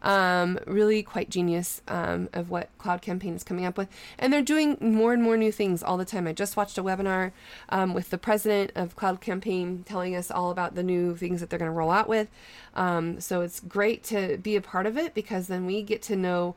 [0.02, 3.88] um, really quite genius um, of what Cloud Campaign is coming up with.
[4.20, 6.28] And they're doing more and more new things all the time.
[6.28, 7.32] I just watched a webinar
[7.70, 11.50] um, with the president of Cloud Campaign telling us all about the new things that
[11.50, 12.28] they're going to roll out with.
[12.76, 16.18] Um, so, it's great to be a part of it because then we get to
[16.18, 16.56] know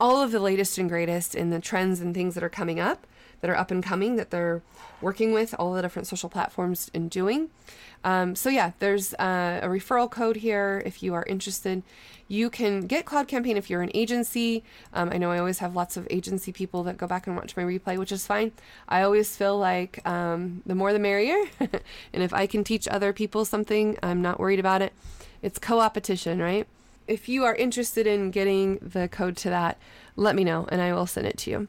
[0.00, 3.06] all of the latest and greatest in the trends and things that are coming up
[3.40, 4.62] that are up and coming that they're
[5.00, 7.50] working with all the different social platforms and doing.
[8.04, 11.82] Um, so yeah, there's uh, a referral code here if you are interested.
[12.28, 14.62] You can get Cloud Campaign if you're an agency.
[14.92, 17.56] Um, I know I always have lots of agency people that go back and watch
[17.56, 18.52] my replay, which is fine.
[18.88, 23.12] I always feel like um, the more the merrier, and if I can teach other
[23.12, 24.92] people something, I'm not worried about it.
[25.42, 26.66] It's co-opetition, right?
[27.06, 29.78] If you are interested in getting the code to that,
[30.14, 31.68] let me know and I will send it to you.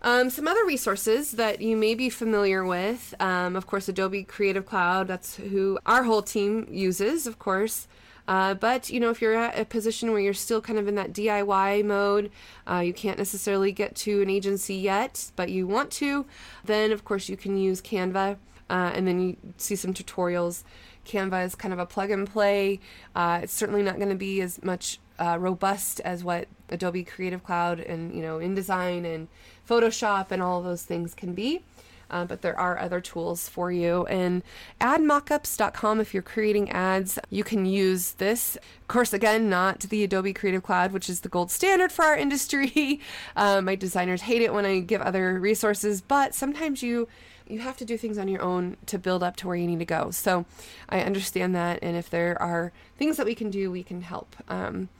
[0.00, 4.64] Um, some other resources that you may be familiar with, um, of course, Adobe Creative
[4.64, 5.08] Cloud.
[5.08, 7.88] That's who our whole team uses, of course.
[8.28, 10.94] Uh, but you know, if you're at a position where you're still kind of in
[10.94, 12.30] that DIY mode,
[12.70, 16.26] uh, you can't necessarily get to an agency yet, but you want to,
[16.62, 18.36] then of course you can use Canva,
[18.70, 20.62] uh, and then you see some tutorials.
[21.06, 22.80] Canva is kind of a plug and play.
[23.16, 27.42] Uh, it's certainly not going to be as much uh, robust as what Adobe Creative
[27.42, 29.28] Cloud and you know InDesign and
[29.68, 31.62] Photoshop and all those things can be
[32.10, 34.06] uh, but there are other tools for you.
[34.06, 34.42] And
[34.80, 38.56] admockups.com, if you're creating ads, you can use this.
[38.56, 42.16] Of course, again, not the Adobe Creative Cloud, which is the gold standard for our
[42.28, 43.00] industry.
[43.36, 47.08] Uh, my designers hate it when I give other resources, but sometimes you
[47.46, 49.78] you have to do things on your own to build up to where you need
[49.78, 50.10] to go.
[50.10, 50.44] So
[50.90, 54.36] I understand that, and if there are things that we can do, we can help.
[54.48, 54.90] Um,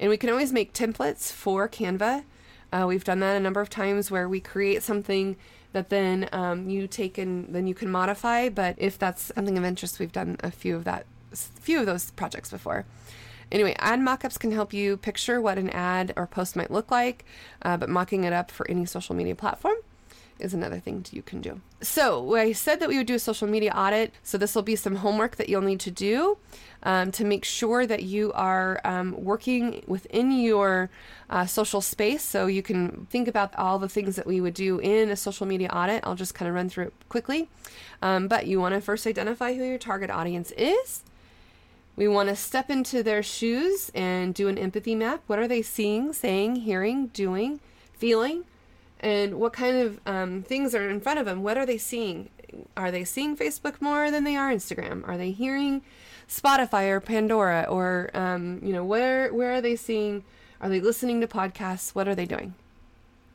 [0.00, 2.24] and we can always make templates for Canva.
[2.72, 5.36] Uh, we've done that a number of times where we create something
[5.72, 8.48] that then um, you take and then you can modify.
[8.48, 12.10] But if that's something of interest, we've done a few of that, few of those
[12.12, 12.84] projects before.
[13.50, 17.24] Anyway, ad mockups can help you picture what an ad or post might look like,
[17.62, 19.76] uh, but mocking it up for any social media platform
[20.38, 21.60] is another thing you can do.
[21.80, 24.12] So I said that we would do a social media audit.
[24.22, 26.38] So this will be some homework that you'll need to do
[26.82, 30.90] um, to make sure that you are um, working within your
[31.30, 32.22] uh, social space.
[32.22, 35.46] So you can think about all the things that we would do in a social
[35.46, 36.04] media audit.
[36.04, 37.48] I'll just kind of run through it quickly.
[38.02, 41.02] Um, but you want to first identify who your target audience is.
[41.96, 45.22] We want to step into their shoes and do an empathy map.
[45.26, 47.58] What are they seeing, saying, hearing, doing,
[47.92, 48.44] feeling?
[49.00, 51.42] And what kind of um, things are in front of them.
[51.42, 52.30] What are they seeing?
[52.76, 55.06] Are they seeing Facebook more than they are Instagram?
[55.06, 55.82] Are they hearing
[56.28, 60.24] Spotify or Pandora or um, you know where where are they seeing?
[60.60, 61.94] Are they listening to podcasts?
[61.94, 62.54] What are they doing?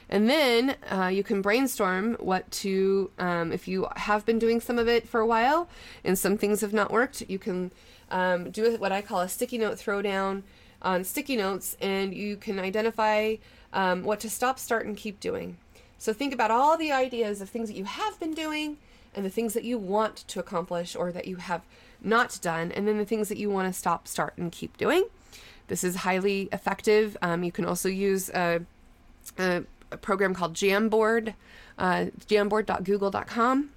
[0.10, 4.78] And then uh, you can brainstorm what to, um, if you have been doing some
[4.78, 5.68] of it for a while
[6.04, 7.72] and some things have not worked, you can
[8.12, 10.44] um, do what I call a sticky note throwdown
[10.84, 13.38] on sticky notes and you can identify
[13.74, 15.58] um, what to stop, start, and keep doing.
[15.98, 18.78] So think about all the ideas of things that you have been doing
[19.16, 21.62] and the things that you want to accomplish or that you have
[22.02, 25.06] not done, and then the things that you want to stop, start, and keep doing.
[25.68, 27.16] This is highly effective.
[27.22, 28.62] Um, you can also use a,
[29.38, 31.36] a, a program called Jamboard,
[31.78, 33.70] uh, jamboard.google.com,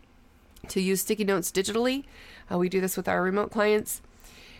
[0.68, 2.05] to use sticky notes digitally.
[2.51, 4.03] Uh, we do this with our remote clients.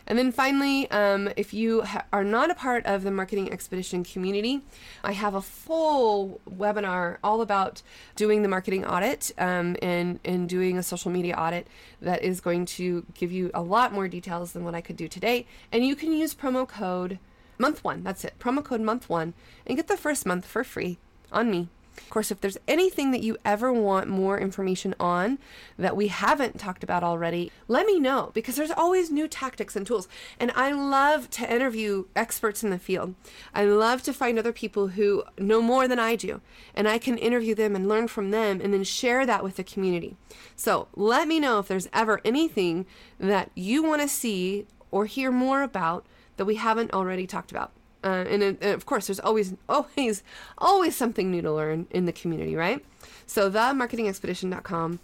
[0.07, 4.05] And then finally, um, if you ha- are not a part of the Marketing Expedition
[4.05, 4.63] community,
[5.03, 7.83] I have a full webinar all about
[8.15, 11.67] doing the marketing audit um, and, and doing a social media audit
[12.01, 15.09] that is going to give you a lot more details than what I could do
[15.09, 15.47] today.
[15.73, 17.19] And you can use promo code
[17.59, 19.35] month one, that's it, promo code month one,
[19.67, 20.99] and get the first month for free
[21.33, 21.69] on me.
[21.99, 25.39] Of course, if there's anything that you ever want more information on
[25.79, 29.87] that we haven't talked about already, let me know because there's always new tactics and
[29.87, 30.09] tools.
[30.39, 33.15] And I love to interview experts in the field.
[33.55, 36.41] I love to find other people who know more than I do,
[36.75, 39.65] and I can interview them and learn from them and then share that with the
[39.65, 40.17] community.
[40.55, 42.87] So let me know if there's ever anything
[43.19, 47.73] that you want to see or hear more about that we haven't already talked about.
[48.07, 50.23] Uh, and, and, of course, there's always, always,
[50.59, 52.85] always something new to learn in the community, right?
[53.27, 55.01] So, themarketingexpedition.com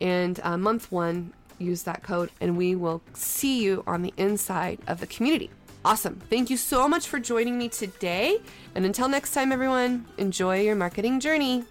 [0.00, 4.78] and uh, month one, use that code, and we will see you on the inside
[4.86, 5.50] of the community.
[5.84, 6.20] Awesome.
[6.30, 8.38] Thank you so much for joining me today.
[8.74, 11.64] And until next time, everyone, enjoy your marketing journey.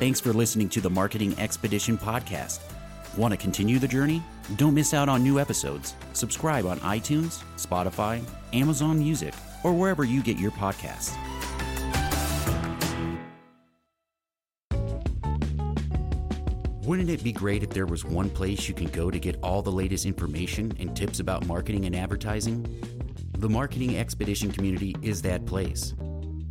[0.00, 2.60] Thanks for listening to the Marketing Expedition podcast.
[3.16, 4.22] Want to continue the journey?
[4.56, 5.94] Don't miss out on new episodes.
[6.14, 8.20] Subscribe on iTunes, Spotify,
[8.52, 11.16] Amazon Music, or wherever you get your podcasts.
[16.84, 19.62] Wouldn't it be great if there was one place you can go to get all
[19.62, 22.66] the latest information and tips about marketing and advertising?
[23.38, 25.94] The Marketing Expedition community is that place.